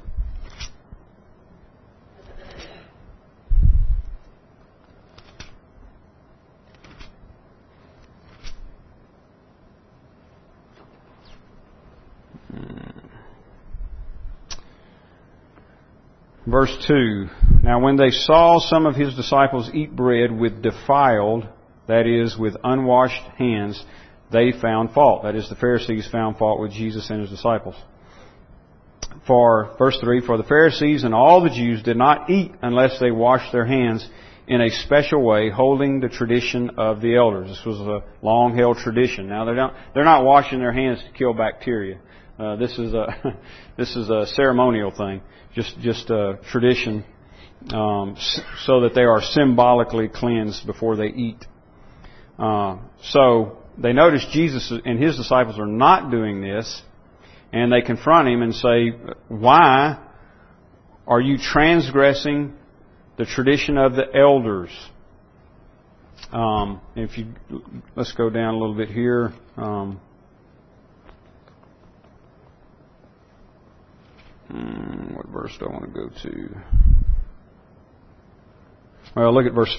Verse 16.48 16.74
2. 16.86 17.28
Now 17.62 17.80
when 17.80 17.96
they 17.96 18.10
saw 18.10 18.58
some 18.58 18.86
of 18.86 18.94
his 18.94 19.14
disciples 19.14 19.70
eat 19.74 19.94
bread 19.94 20.32
with 20.32 20.62
defiled, 20.62 21.46
that 21.88 22.06
is, 22.06 22.38
with 22.38 22.56
unwashed 22.64 23.22
hands, 23.36 23.84
they 24.32 24.52
found 24.52 24.92
fault. 24.92 25.24
That 25.24 25.34
is, 25.34 25.48
the 25.48 25.56
Pharisees 25.56 26.08
found 26.10 26.38
fault 26.38 26.60
with 26.60 26.72
Jesus 26.72 27.10
and 27.10 27.20
his 27.20 27.30
disciples. 27.30 27.74
For, 29.26 29.74
verse 29.78 29.98
3, 30.00 30.24
for 30.24 30.38
the 30.38 30.42
Pharisees 30.44 31.04
and 31.04 31.14
all 31.14 31.42
the 31.42 31.50
Jews 31.50 31.82
did 31.82 31.98
not 31.98 32.30
eat 32.30 32.52
unless 32.62 32.98
they 32.98 33.10
washed 33.10 33.52
their 33.52 33.66
hands 33.66 34.08
in 34.46 34.62
a 34.62 34.70
special 34.70 35.22
way, 35.22 35.50
holding 35.50 36.00
the 36.00 36.08
tradition 36.08 36.70
of 36.78 37.02
the 37.02 37.16
elders. 37.16 37.48
This 37.48 37.64
was 37.66 37.78
a 37.80 38.02
long 38.24 38.56
held 38.56 38.78
tradition. 38.78 39.28
Now 39.28 39.44
they're 39.44 39.54
not, 39.54 39.74
they're 39.94 40.04
not 40.04 40.24
washing 40.24 40.60
their 40.60 40.72
hands 40.72 41.02
to 41.02 41.18
kill 41.18 41.34
bacteria. 41.34 41.98
Uh, 42.38 42.54
this 42.54 42.78
is 42.78 42.94
a 42.94 43.36
this 43.76 43.96
is 43.96 44.08
a 44.10 44.24
ceremonial 44.26 44.92
thing, 44.92 45.20
just 45.54 45.78
just 45.80 46.08
a 46.10 46.38
tradition 46.50 47.04
um, 47.72 48.16
so 48.64 48.82
that 48.82 48.92
they 48.94 49.02
are 49.02 49.20
symbolically 49.20 50.08
cleansed 50.08 50.64
before 50.64 50.94
they 50.94 51.08
eat. 51.08 51.44
Uh, 52.38 52.78
so 53.02 53.58
they 53.76 53.92
notice 53.92 54.24
Jesus 54.32 54.72
and 54.84 55.02
his 55.02 55.16
disciples 55.16 55.58
are 55.58 55.66
not 55.66 56.12
doing 56.12 56.40
this, 56.40 56.80
and 57.52 57.72
they 57.72 57.82
confront 57.82 58.28
him 58.28 58.42
and 58.42 58.54
say, 58.54 58.90
"Why 59.26 59.98
are 61.08 61.20
you 61.20 61.38
transgressing 61.38 62.54
the 63.16 63.24
tradition 63.24 63.76
of 63.76 63.96
the 63.96 64.04
elders?" 64.14 64.70
Um, 66.30 66.80
if 66.94 67.18
you 67.18 67.34
let's 67.96 68.12
go 68.12 68.30
down 68.30 68.54
a 68.54 68.58
little 68.58 68.76
bit 68.76 68.90
here. 68.90 69.32
Um, 69.56 70.00
hmm, 74.48 75.14
what 75.14 75.26
verse 75.28 75.56
do 75.58 75.66
I 75.66 75.72
want 75.72 75.84
to 75.84 75.90
go 75.90 76.08
to? 76.22 76.48
Well, 79.16 79.34
look 79.34 79.46
at 79.46 79.54
verse 79.54 79.76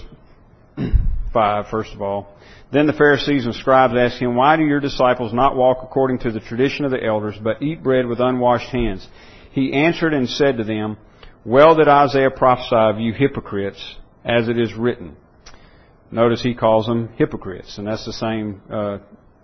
5, 1.34 1.68
first 1.70 1.94
of 1.94 2.02
all. 2.02 2.36
Then 2.72 2.88
the 2.88 2.94
Pharisees 2.94 3.46
and 3.46 3.56
scribes 3.56 3.94
asked 3.98 4.22
him, 4.22 4.36
Why 4.36 4.58
do 4.58 4.64
your 4.64 4.80
disciples 4.80 5.34
not 5.34 5.56
walk 5.56 5.80
according 5.84 6.20
to 6.20 6.32
the 6.32 6.40
tradition 6.40 6.86
of 6.86 6.92
the 6.92 7.04
elders, 7.04 7.36
but 7.42 7.62
eat 7.62 7.84
bread 7.84 8.06
with 8.06 8.20
unwashed 8.20 8.70
hands? 8.70 9.08
He 9.52 9.74
answered 9.74 10.14
and 10.14 10.30
said 10.30 10.58
to 10.58 10.64
them, 10.64 10.98
Well 11.46 11.76
did 11.76 11.88
Isaiah 11.88 12.32
prophesy 12.32 12.76
of 12.76 13.00
you 13.00 13.14
hypocrites, 13.14 13.96
as 14.24 14.48
it 14.48 14.60
is 14.60 14.74
written. 14.74 15.16
Notice 16.12 16.42
he 16.42 16.54
calls 16.54 16.86
them 16.86 17.10
hypocrites, 17.16 17.78
and 17.78 17.88
that's 17.88 18.06
the 18.06 18.14
same 18.14 18.62
uh, 18.72 18.98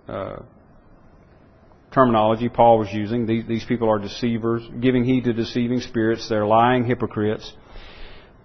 uh, 0.08 0.42
terminology 1.96 2.50
Paul 2.50 2.78
was 2.78 2.92
using. 2.92 3.24
These, 3.24 3.46
these 3.48 3.64
people 3.64 3.88
are 3.88 3.98
deceivers, 3.98 4.62
giving 4.80 5.02
heed 5.02 5.24
to 5.24 5.32
deceiving 5.32 5.80
spirits. 5.80 6.28
They're 6.28 6.46
lying 6.46 6.84
hypocrites. 6.84 7.50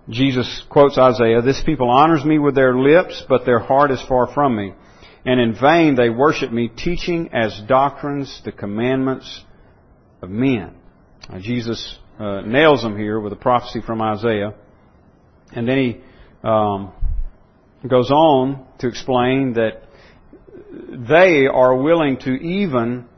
Jesus 0.10 0.64
quotes 0.70 0.98
Isaiah, 0.98 1.42
This 1.42 1.62
people 1.62 1.90
honors 1.90 2.24
me 2.24 2.40
with 2.40 2.56
their 2.56 2.74
lips, 2.74 3.22
but 3.28 3.46
their 3.46 3.60
heart 3.60 3.92
is 3.92 4.02
far 4.08 4.34
from 4.34 4.56
me. 4.56 4.74
And 5.26 5.40
in 5.40 5.54
vain 5.54 5.96
they 5.96 6.10
worship 6.10 6.50
me, 6.50 6.70
teaching 6.70 7.30
as 7.34 7.62
doctrines 7.68 8.42
the 8.46 8.54
commandments 8.54 9.44
of 10.22 10.30
men. 10.30 10.74
Now, 11.30 11.40
Jesus 11.40 12.00
uh, 12.20 12.42
nails 12.42 12.82
them 12.82 12.98
here 12.98 13.20
with 13.20 13.34
a 13.34 13.36
prophecy 13.36 13.82
from 13.86 14.02
Isaiah. 14.02 14.54
And 15.52 15.68
then 15.68 15.78
he 15.78 16.02
um, 16.48 16.94
goes 17.86 18.10
on 18.12 18.66
to 18.80 18.88
explain 18.88 19.54
that 19.54 19.84
they 21.10 21.48
are 21.48 21.76
willing 21.76 22.18
to 22.20 22.32
even 22.32 23.10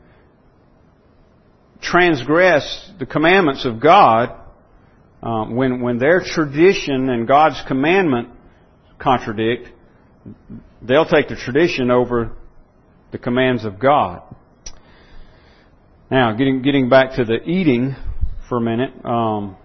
transgress 1.84 2.90
the 2.98 3.06
commandments 3.06 3.64
of 3.64 3.80
God 3.80 4.40
um, 5.22 5.54
when 5.54 5.80
when 5.80 5.98
their 5.98 6.20
tradition 6.20 7.08
and 7.08 7.28
God's 7.28 7.62
commandment 7.66 8.28
contradict, 8.98 9.68
they'll 10.82 11.06
take 11.06 11.28
the 11.28 11.36
tradition 11.36 11.90
over 11.90 12.32
the 13.12 13.18
commands 13.18 13.64
of 13.64 13.78
God. 13.78 14.22
Now, 16.10 16.32
getting 16.32 16.62
getting 16.62 16.88
back 16.88 17.16
to 17.16 17.24
the 17.24 17.42
eating 17.44 17.96
for 18.48 18.58
a 18.58 18.60
minute, 18.60 19.04
um, 19.04 19.56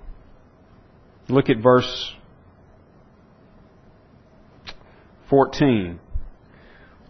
look 1.28 1.50
at 1.50 1.58
verse 1.58 2.14
fourteen. 5.30 6.00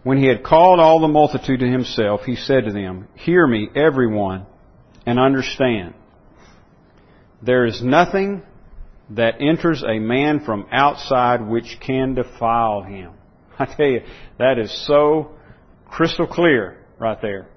When 0.02 0.16
he 0.16 0.26
had 0.26 0.42
called 0.42 0.80
all 0.80 1.00
the 1.00 1.08
multitude 1.08 1.60
to 1.60 1.66
himself, 1.66 2.22
he 2.24 2.34
said 2.34 2.64
to 2.64 2.72
them, 2.72 3.06
Hear 3.16 3.46
me, 3.46 3.68
everyone, 3.76 4.46
and 5.10 5.18
understand. 5.18 5.92
There 7.42 7.66
is 7.66 7.82
nothing 7.82 8.42
that 9.10 9.40
enters 9.40 9.82
a 9.82 9.98
man 9.98 10.44
from 10.44 10.66
outside 10.70 11.44
which 11.44 11.78
can 11.84 12.14
defile 12.14 12.82
him. 12.82 13.12
I 13.58 13.66
tell 13.66 13.86
you, 13.86 14.02
that 14.38 14.56
is 14.58 14.86
so 14.86 15.32
crystal 15.86 16.28
clear 16.28 16.78
right 17.00 17.20
there. 17.20 17.48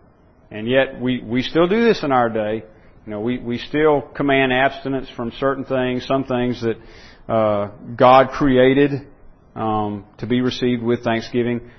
And 0.49 0.67
yet 0.67 0.99
we, 0.99 1.21
we 1.21 1.43
still 1.43 1.67
do 1.67 1.83
this 1.83 2.01
in 2.01 2.11
our 2.11 2.27
day. 2.27 2.63
You 3.05 3.11
know, 3.11 3.19
we, 3.19 3.37
we 3.37 3.59
still 3.59 4.01
command 4.01 4.51
abstinence 4.51 5.09
from 5.15 5.31
certain 5.39 5.65
things, 5.65 6.07
some 6.07 6.23
things 6.23 6.63
that 6.63 7.31
uh, 7.31 7.69
God 7.95 8.29
created 8.29 9.07
um, 9.55 10.05
to 10.17 10.25
be 10.25 10.41
received 10.41 10.81
with 10.81 11.03
thanksgiving 11.03 11.69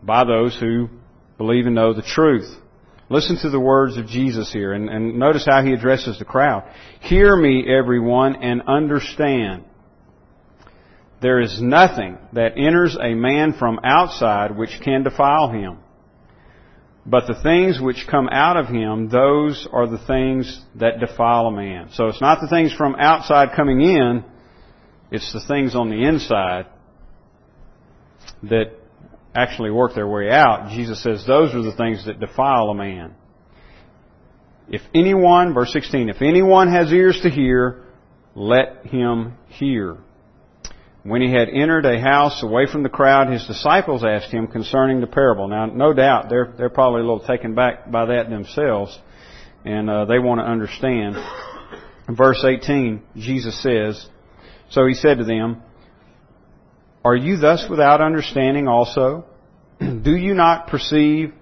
by 0.00 0.22
those 0.22 0.56
who 0.56 0.90
believe 1.38 1.66
and 1.66 1.74
know 1.74 1.92
the 1.92 2.02
truth. 2.02 2.54
Listen 3.10 3.38
to 3.42 3.50
the 3.50 3.60
words 3.60 3.96
of 3.96 4.06
Jesus 4.06 4.52
here 4.52 4.72
and, 4.72 4.88
and, 4.88 5.18
notice 5.18 5.46
how 5.46 5.62
he 5.62 5.72
addresses 5.72 6.18
the 6.18 6.24
crowd. 6.24 6.64
Hear 7.00 7.36
me, 7.36 7.64
everyone, 7.68 8.36
and 8.36 8.62
understand. 8.66 9.64
There 11.20 11.40
is 11.40 11.60
nothing 11.60 12.18
that 12.32 12.56
enters 12.56 12.96
a 13.00 13.14
man 13.14 13.54
from 13.58 13.80
outside 13.84 14.56
which 14.56 14.80
can 14.82 15.02
defile 15.02 15.50
him. 15.50 15.78
But 17.06 17.26
the 17.26 17.40
things 17.42 17.78
which 17.80 18.06
come 18.10 18.28
out 18.30 18.56
of 18.56 18.68
him, 18.68 19.10
those 19.10 19.68
are 19.70 19.86
the 19.86 20.02
things 20.06 20.62
that 20.76 21.00
defile 21.00 21.46
a 21.46 21.52
man. 21.52 21.90
So 21.92 22.06
it's 22.06 22.22
not 22.22 22.40
the 22.40 22.48
things 22.48 22.72
from 22.72 22.94
outside 22.94 23.54
coming 23.54 23.82
in, 23.82 24.24
it's 25.10 25.30
the 25.32 25.44
things 25.46 25.74
on 25.74 25.90
the 25.90 26.02
inside 26.08 26.66
that 28.44 28.72
actually 29.34 29.70
work 29.70 29.94
their 29.94 30.06
way 30.06 30.30
out, 30.30 30.70
Jesus 30.70 31.02
says 31.02 31.24
those 31.26 31.54
are 31.54 31.62
the 31.62 31.76
things 31.76 32.06
that 32.06 32.20
defile 32.20 32.70
a 32.70 32.74
man. 32.74 33.14
If 34.68 34.82
anyone, 34.94 35.52
verse 35.52 35.72
16, 35.72 36.08
if 36.08 36.22
anyone 36.22 36.68
has 36.68 36.92
ears 36.92 37.20
to 37.22 37.30
hear, 37.30 37.84
let 38.34 38.86
him 38.86 39.36
hear. 39.48 39.98
When 41.02 41.20
he 41.20 41.30
had 41.30 41.50
entered 41.50 41.84
a 41.84 42.00
house 42.00 42.42
away 42.42 42.66
from 42.66 42.82
the 42.82 42.88
crowd, 42.88 43.30
his 43.30 43.46
disciples 43.46 44.02
asked 44.02 44.32
him 44.32 44.46
concerning 44.46 45.02
the 45.02 45.06
parable. 45.06 45.48
Now, 45.48 45.66
no 45.66 45.92
doubt 45.92 46.30
they're 46.30 46.54
they're 46.56 46.70
probably 46.70 47.00
a 47.00 47.04
little 47.04 47.26
taken 47.26 47.54
back 47.54 47.90
by 47.90 48.06
that 48.06 48.30
themselves, 48.30 48.98
and 49.66 49.90
uh, 49.90 50.06
they 50.06 50.18
want 50.18 50.40
to 50.40 50.44
understand. 50.44 51.16
In 52.08 52.16
verse 52.16 52.42
18, 52.42 53.02
Jesus 53.16 53.62
says, 53.62 54.08
"So 54.70 54.86
he 54.86 54.94
said 54.94 55.18
to 55.18 55.24
them, 55.24 55.62
are 57.04 57.14
you 57.14 57.36
thus 57.36 57.66
without 57.68 58.00
understanding 58.00 58.66
also? 58.66 59.26
Do 59.78 60.16
you 60.16 60.34
not 60.34 60.68
perceive 60.68 61.34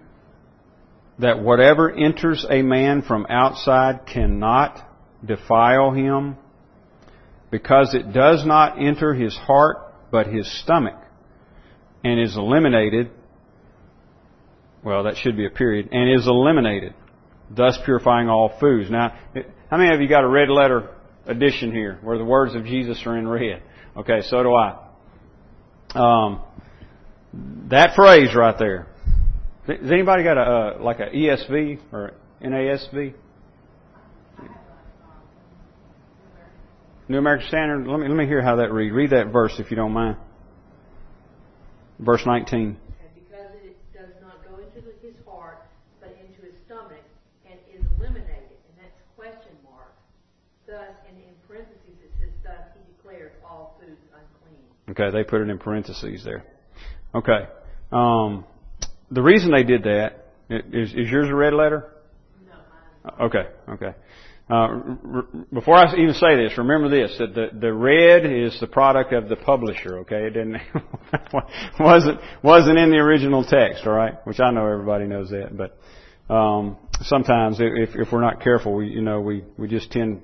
that 1.19 1.41
whatever 1.41 1.91
enters 1.91 2.45
a 2.49 2.63
man 2.63 3.03
from 3.03 3.27
outside 3.29 4.07
cannot 4.07 4.79
defile 5.25 5.93
him? 5.93 6.37
Because 7.51 7.95
it 7.95 8.13
does 8.13 8.45
not 8.45 8.83
enter 8.83 9.15
his 9.15 9.37
heart, 9.37 9.77
but 10.11 10.27
his 10.27 10.51
stomach, 10.63 10.99
and 12.03 12.19
is 12.19 12.37
eliminated. 12.37 13.11
Well, 14.83 15.05
that 15.05 15.17
should 15.17 15.37
be 15.37 15.47
a 15.47 15.51
period, 15.51 15.91
and 15.93 16.11
is 16.13 16.27
eliminated, 16.27 16.95
thus 17.51 17.79
purifying 17.85 18.29
all 18.29 18.57
foods. 18.59 18.91
Now, 18.91 19.17
how 19.71 19.77
many 19.77 19.95
of 19.95 20.01
you 20.01 20.09
got 20.09 20.25
a 20.25 20.29
red 20.29 20.49
letter 20.49 20.89
edition 21.27 21.71
here, 21.73 21.99
where 22.03 22.19
the 22.19 22.25
words 22.25 22.55
of 22.55 22.65
Jesus 22.65 23.01
are 23.07 23.17
in 23.17 23.29
red? 23.29 23.63
Okay, 23.97 24.23
so 24.23 24.43
do 24.43 24.55
I. 24.55 24.92
Um, 25.95 26.41
that 27.69 27.95
phrase 27.95 28.35
right 28.35 28.57
there. 28.59 28.87
Has 29.67 29.91
anybody 29.91 30.25
got 30.25 30.39
a 30.39 30.41
uh, 30.41 30.83
like 30.83 31.01
a 31.01 31.11
ESV 31.11 31.81
or 31.93 32.15
NASV? 32.43 33.15
New 37.09 37.19
American 37.19 37.47
Standard. 37.49 37.87
Let 37.87 38.01
me 38.01 38.09
let 38.09 38.17
me 38.17 38.27
hear 38.27 38.43
how 38.43 38.57
that 38.57 38.73
read. 38.73 38.93
Read 38.93 39.11
that 39.11 39.33
verse 39.33 39.55
if 39.59 39.71
you 39.71 39.77
don't 39.77 39.93
mind. 39.93 40.17
Verse 42.01 42.23
nineteen. 42.25 42.79
And 43.01 43.13
because 43.15 43.53
it 43.63 43.77
does 43.93 44.17
not 44.23 44.41
go 44.49 44.57
into 44.57 44.81
his 45.05 45.15
heart, 45.29 45.61
but 46.01 46.17
into 46.17 46.41
his 46.41 46.57
stomach, 46.65 47.05
and 47.45 47.59
is 47.69 47.85
eliminated, 47.99 48.57
and 48.65 48.75
that's 48.81 48.97
question 49.15 49.53
mark. 49.63 49.93
Thus, 50.67 50.97
and 51.07 51.19
in 51.19 51.35
parentheses 51.47 52.01
it 52.01 52.11
says, 52.19 52.33
thus 52.43 52.65
he 52.73 52.81
declares 52.97 53.33
all 53.45 53.77
foods 53.79 54.01
unclean. 54.17 54.65
Okay, 54.93 55.11
they 55.11 55.25
put 55.25 55.41
it 55.41 55.49
in 55.49 55.59
parentheses 55.59 56.23
there. 56.23 56.45
Okay. 57.15 57.49
Um, 57.91 58.45
the 59.11 59.23
reason 59.23 59.51
they 59.51 59.65
did 59.65 59.85
that 59.85 60.27
is, 60.51 60.91
is 60.91 61.11
yours 61.11 61.29
a 61.29 61.35
red 61.35 61.55
letter? 61.55 61.93
No, 62.47 63.27
Okay, 63.27 63.49
okay. 63.69 63.95
Uh, 64.51 64.55
r- 64.55 65.27
before 65.53 65.77
I 65.77 65.95
even 65.95 66.15
say 66.15 66.37
this, 66.37 66.59
remember 66.59 66.91
this: 66.91 67.17
that 67.19 67.35
the 67.35 67.59
the 67.59 67.73
red 67.73 68.27
is 68.27 68.59
the 68.61 68.67
product 68.67 69.13
of 69.13 69.29
the 69.29 69.37
publisher. 69.37 70.01
Okay, 70.01 70.27
it 70.27 70.31
didn't 70.31 70.59
wasn't 71.81 72.21
wasn't 72.43 72.79
in 72.79 72.91
the 72.91 72.99
original 72.99 73.45
text. 73.45 73.87
All 73.87 73.93
right, 73.93 74.15
which 74.27 74.41
I 74.41 74.51
know 74.51 74.67
everybody 74.67 75.07
knows 75.07 75.31
that, 75.31 75.57
but 75.57 75.79
um, 76.35 76.77
sometimes 77.03 77.59
if 77.61 77.91
if 77.95 78.13
we're 78.13 78.21
not 78.21 78.43
careful, 78.43 78.75
we 78.75 78.89
you 78.89 79.01
know 79.01 79.21
we 79.21 79.45
we 79.57 79.69
just 79.69 79.91
tend 79.91 80.21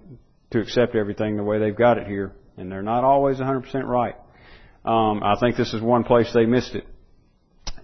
to 0.51 0.61
accept 0.61 0.95
everything 0.95 1.37
the 1.37 1.45
way 1.45 1.59
they've 1.59 1.77
got 1.77 1.97
it 1.97 2.07
here, 2.07 2.33
and 2.57 2.71
they're 2.71 2.83
not 2.83 3.05
always 3.05 3.39
100% 3.39 3.85
right. 3.85 4.15
Um, 4.88 5.22
I 5.22 5.37
think 5.38 5.57
this 5.57 5.74
is 5.74 5.83
one 5.83 6.05
place 6.05 6.31
they 6.33 6.46
missed 6.46 6.74
it. 6.74 6.87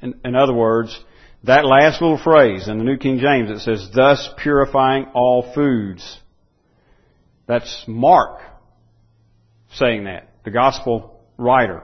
In, 0.01 0.15
in 0.25 0.35
other 0.35 0.55
words, 0.55 0.99
that 1.43 1.67
last 1.67 2.01
little 2.01 2.17
phrase 2.17 2.67
in 2.67 2.79
the 2.79 2.85
New 2.85 2.97
King 2.97 3.19
James, 3.19 3.51
it 3.51 3.61
says, 3.61 3.91
thus 3.95 4.31
purifying 4.39 5.09
all 5.15 5.53
foods. 5.55 6.19
That's 7.47 7.85
Mark 7.87 8.41
saying 9.75 10.05
that. 10.05 10.31
the 10.45 10.51
gospel 10.51 11.21
writer, 11.37 11.83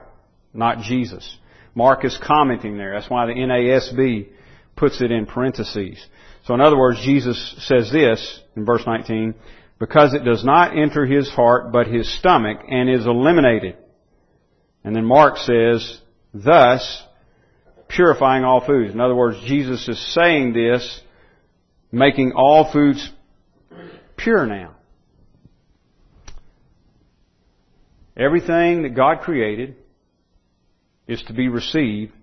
not 0.55 0.81
Jesus. 0.81 1.37
Mark 1.75 2.03
is 2.03 2.17
commenting 2.17 2.77
there. 2.77 2.93
That's 2.93 3.09
why 3.09 3.27
the 3.27 3.33
NASB 3.33 4.29
puts 4.75 5.01
it 5.01 5.11
in 5.11 5.27
parentheses. 5.27 6.03
So 6.45 6.55
in 6.55 6.61
other 6.61 6.79
words, 6.79 6.99
Jesus 7.05 7.55
says 7.67 7.91
this 7.91 8.39
in 8.55 8.65
verse 8.65 8.83
19, 8.87 9.35
because 9.77 10.15
it 10.15 10.23
does 10.23 10.43
not 10.43 10.75
enter 10.75 11.05
his 11.05 11.29
heart 11.29 11.71
but 11.71 11.85
his 11.85 12.11
stomach 12.17 12.57
and 12.67 12.89
is 12.89 13.05
eliminated. 13.05 13.77
And 14.83 14.95
then 14.95 15.05
Mark 15.05 15.37
says, 15.37 15.99
thus 16.33 17.03
purifying 17.87 18.43
all 18.43 18.65
foods. 18.65 18.93
In 18.93 19.01
other 19.01 19.15
words, 19.15 19.39
Jesus 19.45 19.87
is 19.87 20.13
saying 20.13 20.53
this, 20.53 21.01
making 21.91 22.33
all 22.33 22.71
foods 22.71 23.11
pure 24.15 24.45
now. 24.45 24.75
Everything 28.15 28.83
that 28.83 28.95
God 28.95 29.21
created 29.21 29.75
is 31.07 31.21
to 31.23 31.33
be 31.33 31.47
received, 31.47 32.13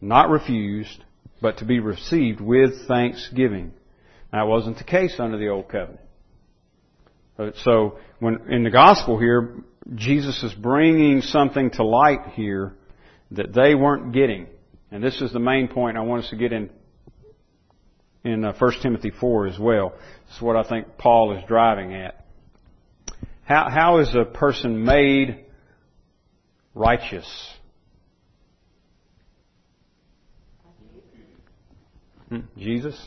not 0.00 0.30
refused, 0.30 1.02
but 1.40 1.58
to 1.58 1.64
be 1.64 1.80
received 1.80 2.40
with 2.40 2.86
thanksgiving. 2.86 3.72
That 4.32 4.46
wasn't 4.46 4.78
the 4.78 4.84
case 4.84 5.16
under 5.18 5.38
the 5.38 5.48
Old 5.48 5.68
Covenant. 5.68 6.00
So, 7.36 7.98
when, 8.18 8.50
in 8.50 8.64
the 8.64 8.70
Gospel 8.70 9.18
here, 9.18 9.56
Jesus 9.94 10.42
is 10.42 10.54
bringing 10.54 11.20
something 11.20 11.70
to 11.72 11.84
light 11.84 12.32
here 12.34 12.74
that 13.32 13.52
they 13.52 13.74
weren't 13.74 14.12
getting. 14.12 14.46
And 14.90 15.02
this 15.02 15.20
is 15.20 15.32
the 15.32 15.38
main 15.38 15.68
point 15.68 15.96
I 15.96 16.00
want 16.00 16.24
us 16.24 16.30
to 16.30 16.36
get 16.36 16.52
in 16.52 16.70
in 18.24 18.44
uh, 18.44 18.52
1 18.58 18.72
Timothy 18.82 19.10
4 19.10 19.46
as 19.46 19.58
well. 19.58 19.92
This 20.26 20.36
is 20.36 20.42
what 20.42 20.56
I 20.56 20.68
think 20.68 20.98
Paul 20.98 21.36
is 21.36 21.44
driving 21.46 21.94
at. 21.94 22.24
How, 23.44 23.68
how 23.70 23.98
is 23.98 24.12
a 24.14 24.24
person 24.24 24.84
made 24.84 25.44
righteous? 26.74 27.26
Hmm, 32.28 32.40
Jesus? 32.58 33.00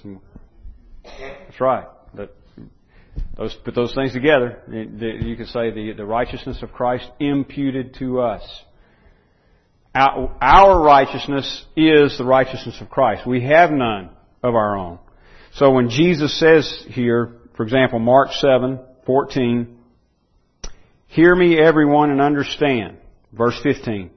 That's 1.03 1.59
right. 1.59 1.87
That, 2.13 2.29
those, 3.37 3.53
put 3.63 3.75
those 3.75 3.93
things 3.95 4.13
together. 4.13 4.61
You 4.69 5.35
could 5.35 5.47
say 5.47 5.71
the, 5.71 5.93
the 5.95 6.05
righteousness 6.05 6.61
of 6.61 6.71
Christ 6.71 7.09
imputed 7.19 7.95
to 7.95 8.21
us. 8.21 8.63
Our, 9.95 10.35
our 10.41 10.81
righteousness 10.83 11.65
is 11.75 12.17
the 12.17 12.25
righteousness 12.25 12.79
of 12.81 12.89
Christ. 12.89 13.25
We 13.25 13.43
have 13.45 13.71
none 13.71 14.09
of 14.43 14.55
our 14.55 14.77
own. 14.77 14.99
So 15.53 15.71
when 15.71 15.89
Jesus 15.89 16.37
says 16.39 16.85
here, 16.89 17.33
for 17.55 17.63
example, 17.63 17.99
Mark 17.99 18.29
7, 18.33 18.79
14, 19.05 19.79
Hear 21.09 21.35
me 21.35 21.59
everyone 21.59 22.11
and 22.11 22.21
understand. 22.21 22.97
Verse 23.33 23.59
15. 23.63 24.11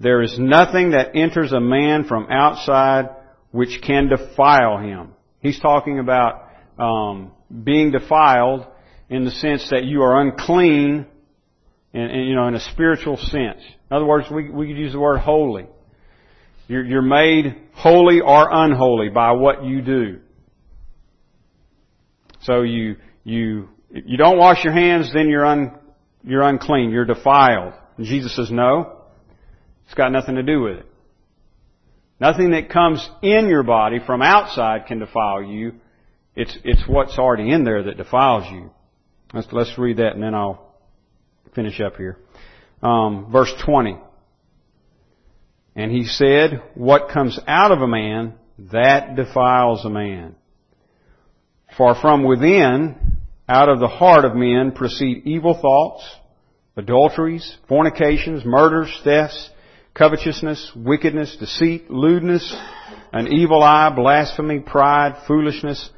There 0.00 0.22
is 0.22 0.36
nothing 0.38 0.90
that 0.90 1.14
enters 1.14 1.52
a 1.52 1.60
man 1.60 2.04
from 2.04 2.26
outside 2.30 3.10
which 3.52 3.80
can 3.80 4.08
defile 4.08 4.78
him. 4.78 5.12
He's 5.40 5.60
talking 5.60 6.00
about 6.00 6.50
um, 6.78 7.30
being 7.64 7.90
defiled 7.90 8.66
in 9.08 9.24
the 9.24 9.30
sense 9.30 9.70
that 9.70 9.84
you 9.84 10.02
are 10.02 10.20
unclean, 10.20 11.06
and, 11.92 12.28
you 12.28 12.34
know, 12.34 12.48
in 12.48 12.54
a 12.54 12.60
spiritual 12.60 13.16
sense. 13.16 13.60
In 13.90 13.96
other 13.96 14.04
words, 14.04 14.26
we, 14.30 14.50
we 14.50 14.66
could 14.66 14.76
use 14.76 14.92
the 14.92 15.00
word 15.00 15.18
holy. 15.18 15.66
You're, 16.68 16.84
you're 16.84 17.02
made 17.02 17.56
holy 17.72 18.20
or 18.20 18.48
unholy 18.50 19.08
by 19.08 19.32
what 19.32 19.64
you 19.64 19.80
do. 19.80 20.20
So 22.42 22.62
you 22.62 22.96
you 23.24 23.68
you 23.90 24.16
don't 24.16 24.38
wash 24.38 24.62
your 24.62 24.72
hands, 24.72 25.12
then 25.12 25.28
you're 25.28 25.44
un, 25.44 25.78
you're 26.22 26.42
unclean, 26.42 26.90
you're 26.90 27.04
defiled. 27.04 27.74
And 27.96 28.06
Jesus 28.06 28.34
says, 28.36 28.50
no, 28.50 29.02
it's 29.84 29.94
got 29.94 30.12
nothing 30.12 30.34
to 30.34 30.42
do 30.42 30.60
with 30.60 30.78
it. 30.78 30.86
Nothing 32.20 32.50
that 32.50 32.70
comes 32.70 33.08
in 33.22 33.48
your 33.48 33.62
body 33.62 33.98
from 34.04 34.22
outside 34.22 34.86
can 34.86 34.98
defile 34.98 35.42
you. 35.42 35.74
It's, 36.36 36.56
it's 36.64 36.82
what's 36.86 37.18
already 37.18 37.50
in 37.50 37.64
there 37.64 37.82
that 37.84 37.96
defiles 37.96 38.44
you. 38.52 38.70
Let's, 39.32 39.48
let's 39.52 39.76
read 39.78 39.96
that 39.96 40.12
and 40.12 40.22
then 40.22 40.34
I'll 40.34 40.74
finish 41.54 41.80
up 41.80 41.96
here. 41.96 42.18
Um, 42.82 43.30
verse 43.32 43.52
20. 43.64 43.98
And 45.74 45.90
he 45.90 46.04
said, 46.04 46.62
what 46.74 47.10
comes 47.10 47.38
out 47.46 47.72
of 47.72 47.80
a 47.80 47.88
man, 47.88 48.34
that 48.72 49.16
defiles 49.16 49.84
a 49.84 49.90
man. 49.90 50.34
For 51.76 51.94
from 51.94 52.24
within, 52.24 53.18
out 53.48 53.68
of 53.68 53.80
the 53.80 53.88
heart 53.88 54.24
of 54.24 54.34
men 54.34 54.72
proceed 54.72 55.26
evil 55.26 55.54
thoughts, 55.60 56.04
adulteries, 56.76 57.56
fornications, 57.68 58.44
murders, 58.44 59.00
thefts, 59.04 59.50
covetousness, 59.94 60.72
wickedness, 60.74 61.36
deceit, 61.36 61.90
lewdness, 61.90 62.54
an 63.12 63.28
evil 63.28 63.62
eye, 63.62 63.92
blasphemy, 63.94 64.60
pride, 64.60 65.22
foolishness. 65.26 65.90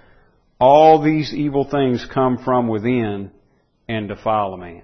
All 0.61 1.03
these 1.03 1.33
evil 1.33 1.69
things 1.71 2.07
come 2.13 2.39
from 2.45 2.69
within 2.69 3.31
and 3.89 4.09
defile 4.09 4.55
a 4.55 4.59
man. 4.59 4.83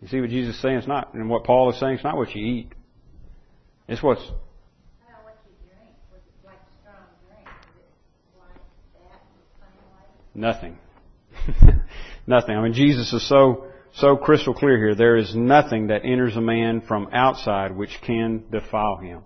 You 0.00 0.08
see 0.08 0.20
what 0.20 0.30
Jesus 0.30 0.56
is 0.56 0.62
saying? 0.62 0.78
It's 0.78 0.86
not, 0.86 1.14
and 1.14 1.28
what 1.28 1.44
Paul 1.44 1.70
is 1.70 1.80
saying, 1.80 1.94
it's 1.94 2.04
not 2.04 2.16
what 2.16 2.34
you 2.34 2.44
eat. 2.44 2.72
It's 3.88 4.02
what's 4.02 4.22
Nothing. 10.36 10.78
nothing. 12.26 12.56
I 12.56 12.62
mean, 12.62 12.74
Jesus 12.74 13.10
is 13.12 13.26
so, 13.26 13.68
so 13.94 14.16
crystal 14.16 14.52
clear 14.52 14.76
here. 14.76 14.94
There 14.94 15.16
is 15.16 15.34
nothing 15.34 15.86
that 15.86 16.04
enters 16.04 16.36
a 16.36 16.42
man 16.42 16.82
from 16.82 17.08
outside 17.12 17.74
which 17.74 17.98
can 18.02 18.44
defile 18.50 18.98
him. 18.98 19.22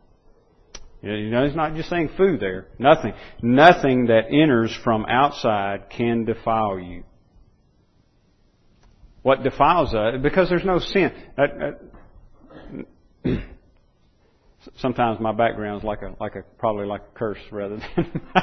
You 1.03 1.31
know, 1.31 1.47
he's 1.47 1.57
not 1.57 1.75
just 1.75 1.89
saying 1.89 2.11
food 2.17 2.41
there. 2.41 2.69
Nothing. 2.79 3.15
Nothing 3.41 4.07
that 4.07 4.27
enters 4.31 4.77
from 4.85 5.07
outside 5.07 5.89
can 5.89 6.25
defile 6.25 6.79
you. 6.79 7.05
What 9.23 9.43
defiles 9.43 9.95
us, 9.95 10.15
because 10.23 10.49
there's 10.49 10.65
no 10.65 10.79
sin. 10.79 11.13
Uh, 11.39 11.43
uh, 13.27 13.37
sometimes 14.77 15.21
my 15.21 15.33
background 15.33 15.79
is 15.79 15.85
like 15.85 16.03
a, 16.03 16.15
like 16.21 16.37
a, 16.37 16.43
probably 16.59 16.87
like 16.87 17.03
a 17.03 17.19
curse 17.19 17.39
rather 17.51 17.77
than, 17.77 18.23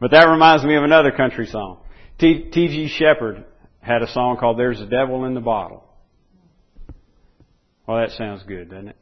but 0.00 0.10
that 0.10 0.24
reminds 0.24 0.64
me 0.64 0.76
of 0.76 0.84
another 0.84 1.12
country 1.12 1.46
song. 1.46 1.80
T.G. 2.18 2.88
Sheppard 2.88 3.44
had 3.80 4.02
a 4.02 4.08
song 4.08 4.38
called 4.38 4.58
There's 4.58 4.80
a 4.80 4.86
Devil 4.86 5.24
in 5.24 5.34
the 5.34 5.40
Bottle. 5.40 5.84
Well, 7.86 7.98
that 7.98 8.10
sounds 8.16 8.42
good, 8.42 8.70
doesn't 8.70 8.88
it? 8.88 8.96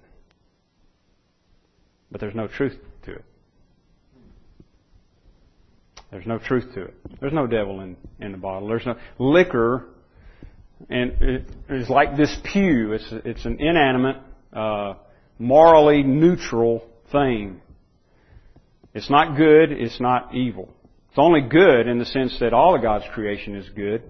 But 2.11 2.21
there's 2.21 2.35
no 2.35 2.47
truth 2.47 2.77
to 3.05 3.13
it. 3.13 3.25
There's 6.11 6.27
no 6.27 6.39
truth 6.39 6.73
to 6.75 6.85
it. 6.85 6.95
There's 7.21 7.33
no 7.33 7.47
devil 7.47 7.81
in, 7.81 7.97
in 8.21 8.33
the 8.33 8.39
bottle. 8.39 8.69
There's 8.69 8.87
no 8.87 8.97
liquor, 9.19 9.87
and 10.89 11.13
it 11.21 11.47
is 11.69 11.91
like 11.91 12.17
this 12.17 12.37
pew. 12.45 12.93
It's 12.93 13.09
it's 13.11 13.45
an 13.45 13.59
inanimate, 13.61 14.19
uh, 14.53 14.95
morally 15.39 16.03
neutral 16.05 16.87
thing. 17.11 17.61
It's 18.95 19.11
not 19.11 19.37
good. 19.37 19.73
It's 19.73 20.01
not 20.01 20.35
evil. 20.35 20.73
It's 21.17 21.23
only 21.23 21.41
good 21.41 21.89
in 21.89 21.99
the 21.99 22.05
sense 22.05 22.39
that 22.41 22.53
all 22.53 22.75
of 22.75 22.83
God's 22.83 23.07
creation 23.15 23.57
is 23.57 23.67
good, 23.71 24.03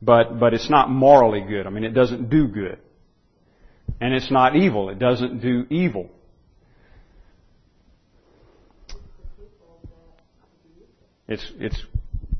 but, 0.00 0.38
but 0.38 0.54
it's 0.54 0.70
not 0.70 0.88
morally 0.88 1.40
good. 1.40 1.66
I 1.66 1.70
mean, 1.70 1.82
it 1.82 1.94
doesn't 1.94 2.30
do 2.30 2.46
good. 2.46 2.78
And 4.00 4.14
it's 4.14 4.30
not 4.30 4.54
evil. 4.54 4.88
It 4.88 5.00
doesn't 5.00 5.40
do 5.40 5.66
evil. 5.68 6.10
It's, 11.28 11.52
it's 11.58 11.80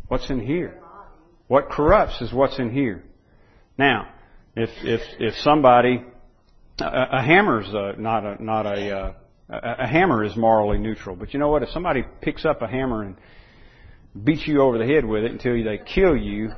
what's 0.08 0.28
in 0.30 0.40
here. 0.40 0.80
What 1.46 1.70
corrupts 1.70 2.20
is 2.20 2.32
what's 2.32 2.58
in 2.58 2.70
here. 2.70 3.04
Now, 3.76 4.08
if, 4.56 4.70
if, 4.82 5.00
if 5.20 5.34
somebody, 5.42 6.02
a, 6.80 7.06
a 7.12 7.22
hammer's 7.22 7.68
a, 7.68 7.94
not 7.98 8.24
a, 8.24 8.42
not 8.42 8.66
a, 8.66 8.90
uh, 8.90 9.12
a, 9.48 9.84
a 9.84 9.86
hammer 9.86 10.24
is 10.24 10.36
morally 10.36 10.78
neutral. 10.78 11.16
But 11.16 11.32
you 11.32 11.40
know 11.40 11.48
what? 11.48 11.62
If 11.62 11.70
somebody 11.70 12.02
picks 12.20 12.44
up 12.44 12.62
a 12.62 12.66
hammer 12.66 13.02
and 13.02 13.16
beats 14.24 14.46
you 14.46 14.62
over 14.62 14.78
the 14.78 14.86
head 14.86 15.04
with 15.04 15.24
it 15.24 15.30
until 15.32 15.52
they 15.52 15.78
kill 15.78 16.16
you. 16.16 16.52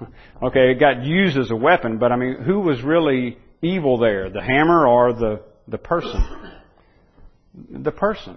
Okay, 0.42 0.72
it 0.72 0.80
got 0.80 1.04
used 1.04 1.38
as 1.38 1.52
a 1.52 1.54
weapon, 1.54 1.98
but 1.98 2.10
I 2.10 2.16
mean, 2.16 2.42
who 2.42 2.58
was 2.58 2.82
really 2.82 3.38
evil 3.60 3.98
there? 3.98 4.30
The 4.30 4.42
hammer 4.42 4.84
or 4.84 5.12
the, 5.12 5.42
the 5.68 5.78
person? 5.78 6.20
The 7.70 7.92
person. 7.92 8.36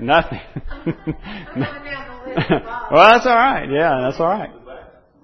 Nothing. 0.00 0.40
well, 2.50 3.10
that's 3.10 3.26
all 3.26 3.34
right. 3.34 3.68
Yeah, 3.70 4.00
that's 4.02 4.20
all 4.20 4.28
right. 4.28 4.50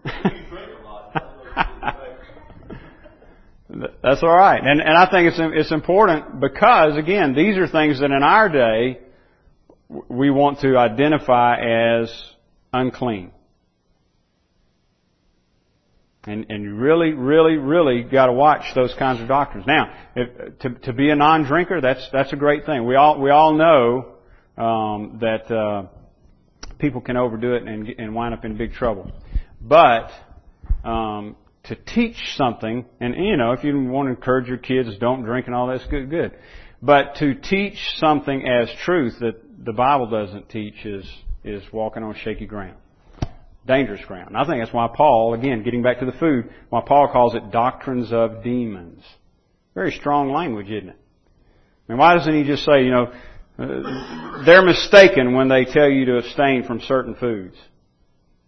that's 4.02 4.22
all 4.22 4.36
right. 4.36 4.62
And, 4.62 4.80
and 4.80 4.96
I 4.96 5.10
think 5.10 5.32
it's, 5.32 5.36
it's 5.38 5.72
important 5.72 6.40
because, 6.40 6.96
again, 6.96 7.34
these 7.34 7.58
are 7.58 7.68
things 7.68 8.00
that 8.00 8.10
in 8.10 8.22
our 8.22 8.48
day 8.48 9.00
we 10.08 10.30
want 10.30 10.60
to 10.60 10.78
identify 10.78 12.00
as 12.02 12.10
unclean. 12.72 13.32
And, 16.26 16.46
and 16.48 16.64
you 16.64 16.74
really, 16.74 17.12
really, 17.12 17.56
really 17.56 18.02
got 18.02 18.26
to 18.26 18.32
watch 18.32 18.74
those 18.74 18.94
kinds 18.98 19.20
of 19.20 19.28
doctrines. 19.28 19.66
Now, 19.66 19.92
if, 20.16 20.58
to, 20.60 20.70
to 20.70 20.94
be 20.94 21.10
a 21.10 21.16
non-drinker, 21.16 21.82
that's, 21.82 22.08
that's 22.12 22.32
a 22.32 22.36
great 22.36 22.64
thing. 22.64 22.86
We 22.86 22.96
all, 22.96 23.20
we 23.20 23.28
all 23.30 23.52
know, 23.52 24.13
um, 24.56 25.18
that, 25.20 25.50
uh, 25.50 25.86
people 26.78 27.00
can 27.00 27.16
overdo 27.16 27.54
it 27.54 27.62
and, 27.62 27.88
and 27.88 28.14
wind 28.14 28.34
up 28.34 28.44
in 28.44 28.56
big 28.56 28.72
trouble. 28.72 29.10
But, 29.60 30.10
um, 30.84 31.36
to 31.64 31.76
teach 31.76 32.16
something, 32.36 32.84
and 33.00 33.14
you 33.16 33.36
know, 33.36 33.52
if 33.52 33.64
you 33.64 33.78
want 33.84 34.08
to 34.08 34.10
encourage 34.10 34.48
your 34.48 34.58
kids, 34.58 34.90
don't 34.98 35.22
drink 35.22 35.46
and 35.46 35.54
all 35.54 35.66
that's 35.66 35.86
good, 35.86 36.10
good. 36.10 36.36
But 36.82 37.16
to 37.16 37.34
teach 37.34 37.78
something 37.96 38.46
as 38.46 38.68
truth 38.84 39.18
that 39.20 39.64
the 39.64 39.72
Bible 39.72 40.10
doesn't 40.10 40.50
teach 40.50 40.84
is, 40.84 41.10
is 41.42 41.62
walking 41.72 42.02
on 42.02 42.14
shaky 42.16 42.44
ground 42.44 42.76
dangerous 43.66 44.04
ground. 44.04 44.28
And 44.28 44.36
I 44.36 44.44
think 44.44 44.60
that's 44.60 44.72
why 44.72 44.88
Paul, 44.94 45.34
again, 45.34 45.62
getting 45.62 45.82
back 45.82 46.00
to 46.00 46.06
the 46.06 46.12
food, 46.12 46.50
why 46.68 46.82
Paul 46.86 47.08
calls 47.08 47.34
it 47.34 47.50
doctrines 47.50 48.12
of 48.12 48.42
demons. 48.42 49.02
Very 49.74 49.92
strong 49.92 50.32
language, 50.32 50.70
isn't 50.70 50.90
it? 50.90 50.98
I 51.88 51.92
mean, 51.92 51.98
why 51.98 52.14
doesn't 52.14 52.34
he 52.34 52.44
just 52.44 52.64
say, 52.64 52.84
you 52.84 52.90
know, 52.90 53.12
Uh, 53.58 54.44
they're 54.44 54.64
mistaken 54.64 55.34
when 55.34 55.48
they 55.48 55.64
tell 55.64 55.88
you 55.88 56.04
to 56.06 56.18
abstain 56.18 56.64
from 56.64 56.80
certain 56.80 57.14
foods? 57.14 57.56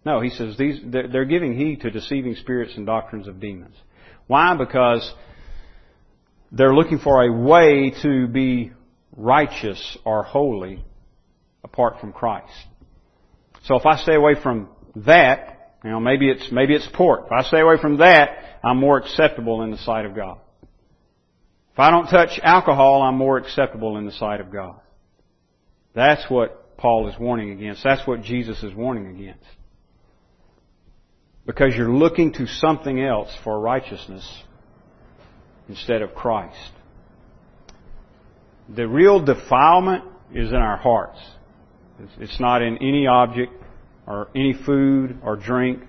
No, 0.05 0.21
he 0.21 0.29
says 0.29 0.57
these, 0.57 0.79
they're 0.85 1.25
giving 1.25 1.57
heed 1.57 1.81
to 1.81 1.89
deceiving 1.89 2.35
spirits 2.35 2.73
and 2.75 2.85
doctrines 2.85 3.27
of 3.27 3.39
demons. 3.39 3.75
Why? 4.27 4.55
Because 4.55 5.13
they're 6.51 6.73
looking 6.73 6.99
for 6.99 7.23
a 7.23 7.31
way 7.31 7.93
to 8.03 8.27
be 8.27 8.71
righteous 9.15 9.97
or 10.05 10.23
holy 10.23 10.83
apart 11.63 11.99
from 11.99 12.13
Christ. 12.13 12.53
So 13.63 13.75
if 13.75 13.85
I 13.85 13.97
stay 13.97 14.15
away 14.15 14.35
from 14.41 14.69
that, 14.97 15.75
you 15.83 15.89
know, 15.89 15.99
maybe 15.99 16.29
it's, 16.29 16.51
maybe 16.51 16.73
it's 16.73 16.87
pork. 16.93 17.25
If 17.25 17.31
I 17.31 17.43
stay 17.43 17.59
away 17.59 17.75
from 17.81 17.97
that, 17.97 18.59
I'm 18.63 18.77
more 18.77 18.97
acceptable 18.97 19.61
in 19.61 19.71
the 19.71 19.77
sight 19.77 20.05
of 20.05 20.15
God. 20.15 20.37
If 21.73 21.79
I 21.79 21.91
don't 21.91 22.07
touch 22.07 22.39
alcohol, 22.41 23.03
I'm 23.03 23.17
more 23.17 23.37
acceptable 23.37 23.97
in 23.97 24.05
the 24.05 24.11
sight 24.13 24.41
of 24.41 24.51
God. 24.51 24.79
That's 25.97 26.29
what 26.29 26.77
Paul 26.77 27.09
is 27.09 27.19
warning 27.19 27.49
against. 27.49 27.83
That's 27.83 28.05
what 28.05 28.21
Jesus 28.21 28.61
is 28.61 28.71
warning 28.71 29.07
against. 29.07 29.43
Because 31.47 31.75
you're 31.75 31.91
looking 31.91 32.33
to 32.33 32.45
something 32.45 33.01
else 33.01 33.35
for 33.43 33.59
righteousness 33.59 34.43
instead 35.67 36.03
of 36.03 36.13
Christ. 36.13 36.71
The 38.69 38.87
real 38.87 39.25
defilement 39.25 40.03
is 40.31 40.49
in 40.49 40.57
our 40.57 40.77
hearts. 40.77 41.19
It's 42.19 42.39
not 42.39 42.61
in 42.61 42.77
any 42.77 43.07
object 43.07 43.53
or 44.05 44.27
any 44.35 44.53
food 44.53 45.17
or 45.23 45.35
drink. 45.35 45.81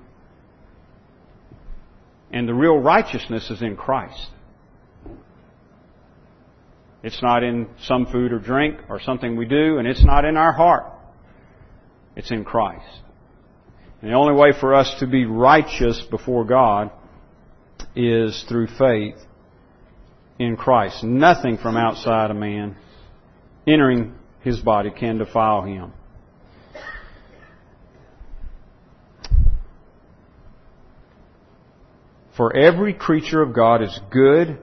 And 2.32 2.48
the 2.48 2.54
real 2.54 2.78
righteousness 2.78 3.50
is 3.50 3.60
in 3.60 3.76
Christ. 3.76 4.30
It's 7.02 7.22
not 7.22 7.42
in 7.42 7.68
some 7.82 8.06
food 8.06 8.32
or 8.32 8.38
drink 8.38 8.78
or 8.88 9.00
something 9.00 9.36
we 9.36 9.46
do, 9.46 9.78
and 9.78 9.86
it's 9.86 10.04
not 10.04 10.24
in 10.24 10.36
our 10.36 10.52
heart. 10.52 10.84
It's 12.16 12.30
in 12.30 12.44
Christ. 12.44 12.86
And 14.00 14.10
the 14.10 14.16
only 14.16 14.34
way 14.34 14.52
for 14.58 14.74
us 14.74 14.92
to 15.00 15.06
be 15.06 15.24
righteous 15.24 16.02
before 16.10 16.44
God 16.44 16.90
is 17.94 18.44
through 18.48 18.68
faith 18.78 19.16
in 20.38 20.56
Christ. 20.56 21.04
Nothing 21.04 21.58
from 21.58 21.76
outside 21.76 22.30
a 22.30 22.34
man 22.34 22.76
entering 23.66 24.14
his 24.40 24.58
body 24.58 24.90
can 24.90 25.18
defile 25.18 25.62
him. 25.62 25.92
For 32.36 32.54
every 32.56 32.94
creature 32.94 33.42
of 33.42 33.52
God 33.52 33.82
is 33.82 34.00
good, 34.10 34.62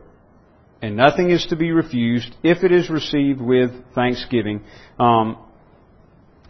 and 0.85 0.95
nothing 0.95 1.31
is 1.31 1.43
to 1.47 1.55
be 1.55 1.71
refused 1.71 2.35
if 2.43 2.63
it 2.63 2.71
is 2.71 2.91
received 2.91 3.41
with 3.41 3.71
thanksgiving. 3.95 4.61
Um, 4.99 5.37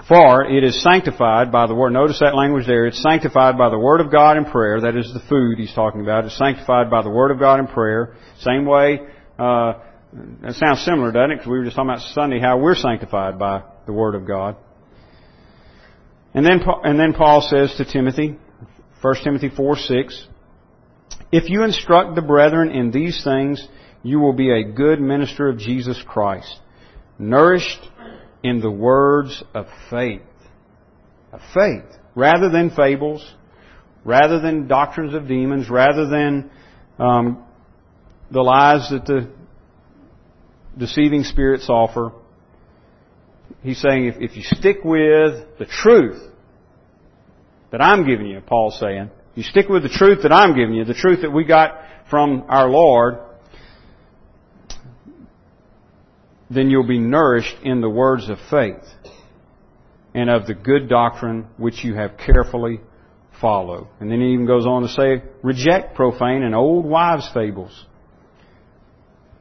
for 0.09 0.45
it 0.45 0.61
is 0.61 0.83
sanctified 0.83 1.53
by 1.53 1.67
the 1.67 1.73
word. 1.73 1.91
Notice 1.91 2.19
that 2.19 2.35
language 2.35 2.67
there. 2.67 2.85
It's 2.85 3.01
sanctified 3.01 3.57
by 3.57 3.69
the 3.69 3.79
word 3.79 4.01
of 4.01 4.11
God 4.11 4.35
and 4.35 4.45
prayer. 4.45 4.81
That 4.81 4.97
is 4.97 5.13
the 5.13 5.21
food 5.29 5.57
he's 5.57 5.73
talking 5.73 6.01
about. 6.01 6.25
It's 6.25 6.37
sanctified 6.37 6.89
by 6.91 7.01
the 7.01 7.09
word 7.09 7.31
of 7.31 7.39
God 7.39 7.59
and 7.59 7.69
prayer. 7.69 8.15
Same 8.39 8.65
way. 8.65 8.99
Uh, 9.39 9.75
that 10.41 10.55
sounds 10.55 10.83
similar, 10.83 11.13
doesn't 11.13 11.31
it? 11.31 11.35
Because 11.35 11.49
we 11.49 11.57
were 11.57 11.63
just 11.63 11.77
talking 11.77 11.91
about 11.91 12.01
Sunday 12.13 12.39
how 12.41 12.57
we're 12.57 12.75
sanctified 12.75 13.39
by 13.39 13.63
the 13.85 13.93
word 13.93 14.15
of 14.15 14.27
God. 14.27 14.57
And 16.33 16.45
then, 16.45 16.59
and 16.83 16.99
then 16.99 17.13
Paul 17.13 17.41
says 17.41 17.73
to 17.77 17.85
Timothy, 17.85 18.37
1 19.01 19.15
Timothy 19.23 19.49
4, 19.49 19.77
6, 19.77 20.27
if 21.31 21.49
you 21.49 21.63
instruct 21.63 22.15
the 22.15 22.21
brethren 22.21 22.71
in 22.71 22.91
these 22.91 23.23
things, 23.23 23.65
you 24.05 24.19
will 24.19 24.33
be 24.33 24.51
a 24.51 24.63
good 24.63 25.01
minister 25.01 25.49
of 25.49 25.57
Jesus 25.57 25.99
Christ, 26.07 26.59
nourished 27.17 27.81
in 28.43 28.59
the 28.59 28.69
words 28.69 29.43
of 29.55 29.65
faith. 29.89 30.21
Of 31.33 31.41
faith. 31.55 31.85
Rather 32.13 32.51
than 32.51 32.69
fables, 32.69 33.27
rather 34.03 34.39
than 34.39 34.67
doctrines 34.67 35.15
of 35.15 35.27
demons, 35.27 35.71
rather 35.71 36.07
than 36.07 36.51
um, 36.99 37.43
the 38.29 38.41
lies 38.41 38.87
that 38.91 39.05
the 39.05 39.27
deceiving 40.77 41.23
spirits 41.23 41.67
offer. 41.67 42.11
He's 43.63 43.81
saying 43.81 44.05
if, 44.05 44.17
if 44.19 44.37
you 44.37 44.43
stick 44.43 44.83
with 44.83 45.57
the 45.57 45.65
truth 45.65 46.21
that 47.71 47.81
I'm 47.81 48.05
giving 48.05 48.27
you, 48.27 48.39
Paul's 48.41 48.79
saying, 48.79 49.09
you 49.33 49.41
stick 49.41 49.67
with 49.67 49.81
the 49.81 49.89
truth 49.89 50.19
that 50.21 50.31
I'm 50.31 50.55
giving 50.55 50.75
you, 50.75 50.85
the 50.85 50.93
truth 50.93 51.23
that 51.23 51.31
we 51.31 51.43
got 51.43 51.79
from 52.11 52.45
our 52.49 52.69
Lord, 52.69 53.17
then 56.49 56.69
you'll 56.69 56.87
be 56.87 56.99
nourished 56.99 57.57
in 57.63 57.81
the 57.81 57.89
words 57.89 58.29
of 58.29 58.37
faith 58.49 58.83
and 60.13 60.29
of 60.29 60.47
the 60.47 60.53
good 60.53 60.87
doctrine 60.87 61.47
which 61.57 61.83
you 61.83 61.95
have 61.95 62.17
carefully 62.17 62.79
followed. 63.41 63.87
And 63.99 64.09
then 64.09 64.21
he 64.21 64.33
even 64.33 64.45
goes 64.45 64.65
on 64.65 64.83
to 64.83 64.89
say, 64.89 65.23
reject 65.43 65.95
profane 65.95 66.43
and 66.43 66.55
old 66.55 66.85
wives' 66.85 67.29
fables 67.33 67.85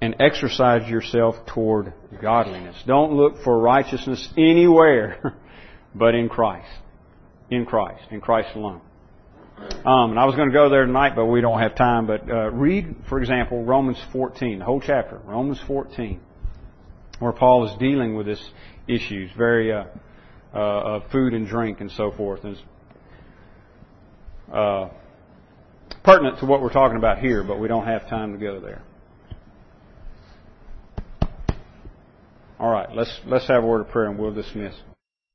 and 0.00 0.16
exercise 0.20 0.88
yourself 0.88 1.36
toward 1.46 1.94
godliness. 2.20 2.76
Don't 2.86 3.12
look 3.12 3.42
for 3.42 3.58
righteousness 3.58 4.28
anywhere 4.36 5.34
but 5.94 6.14
in 6.14 6.28
Christ. 6.28 6.68
In 7.50 7.64
Christ. 7.64 8.02
In 8.10 8.20
Christ 8.20 8.50
alone. 8.56 8.80
Um, 9.56 10.10
and 10.10 10.18
I 10.18 10.24
was 10.24 10.34
going 10.34 10.48
to 10.48 10.52
go 10.54 10.68
there 10.68 10.84
tonight, 10.84 11.12
but 11.14 11.26
we 11.26 11.40
don't 11.40 11.60
have 11.60 11.76
time. 11.76 12.06
But 12.06 12.28
uh, 12.28 12.50
read, 12.50 12.96
for 13.08 13.20
example, 13.20 13.62
Romans 13.64 13.98
14, 14.12 14.58
the 14.58 14.64
whole 14.64 14.80
chapter, 14.80 15.20
Romans 15.24 15.60
14, 15.66 16.20
where 17.18 17.32
Paul 17.32 17.68
is 17.70 17.78
dealing 17.78 18.16
with 18.16 18.26
this 18.26 18.42
issues, 18.88 19.30
very 19.36 19.72
uh, 19.72 19.84
uh, 20.54 20.58
of 20.58 21.02
food 21.10 21.34
and 21.34 21.46
drink 21.46 21.80
and 21.80 21.90
so 21.92 22.10
forth, 22.12 22.44
and 22.44 22.56
it's 22.56 22.62
uh, 24.52 24.88
pertinent 26.04 26.38
to 26.40 26.46
what 26.46 26.60
we're 26.60 26.72
talking 26.72 26.96
about 26.96 27.18
here, 27.18 27.42
but 27.42 27.58
we 27.58 27.68
don't 27.68 27.86
have 27.86 28.08
time 28.08 28.32
to 28.32 28.38
go 28.38 28.60
there. 28.60 28.82
All 32.58 32.70
right, 32.70 32.88
let's 32.94 33.20
let's 33.26 33.48
have 33.48 33.64
a 33.64 33.66
word 33.66 33.80
of 33.80 33.88
prayer 33.88 34.08
and 34.08 34.18
we'll 34.18 34.32
dismiss. 34.32 34.74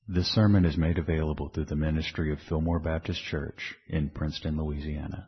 This 0.07 0.33
sermon 0.33 0.65
is 0.65 0.77
made 0.77 0.97
available 0.97 1.49
through 1.49 1.65
the 1.65 1.75
ministry 1.75 2.31
of 2.31 2.39
Fillmore 2.47 2.79
Baptist 2.79 3.23
Church 3.25 3.75
in 3.87 4.09
Princeton, 4.09 4.57
Louisiana. 4.57 5.27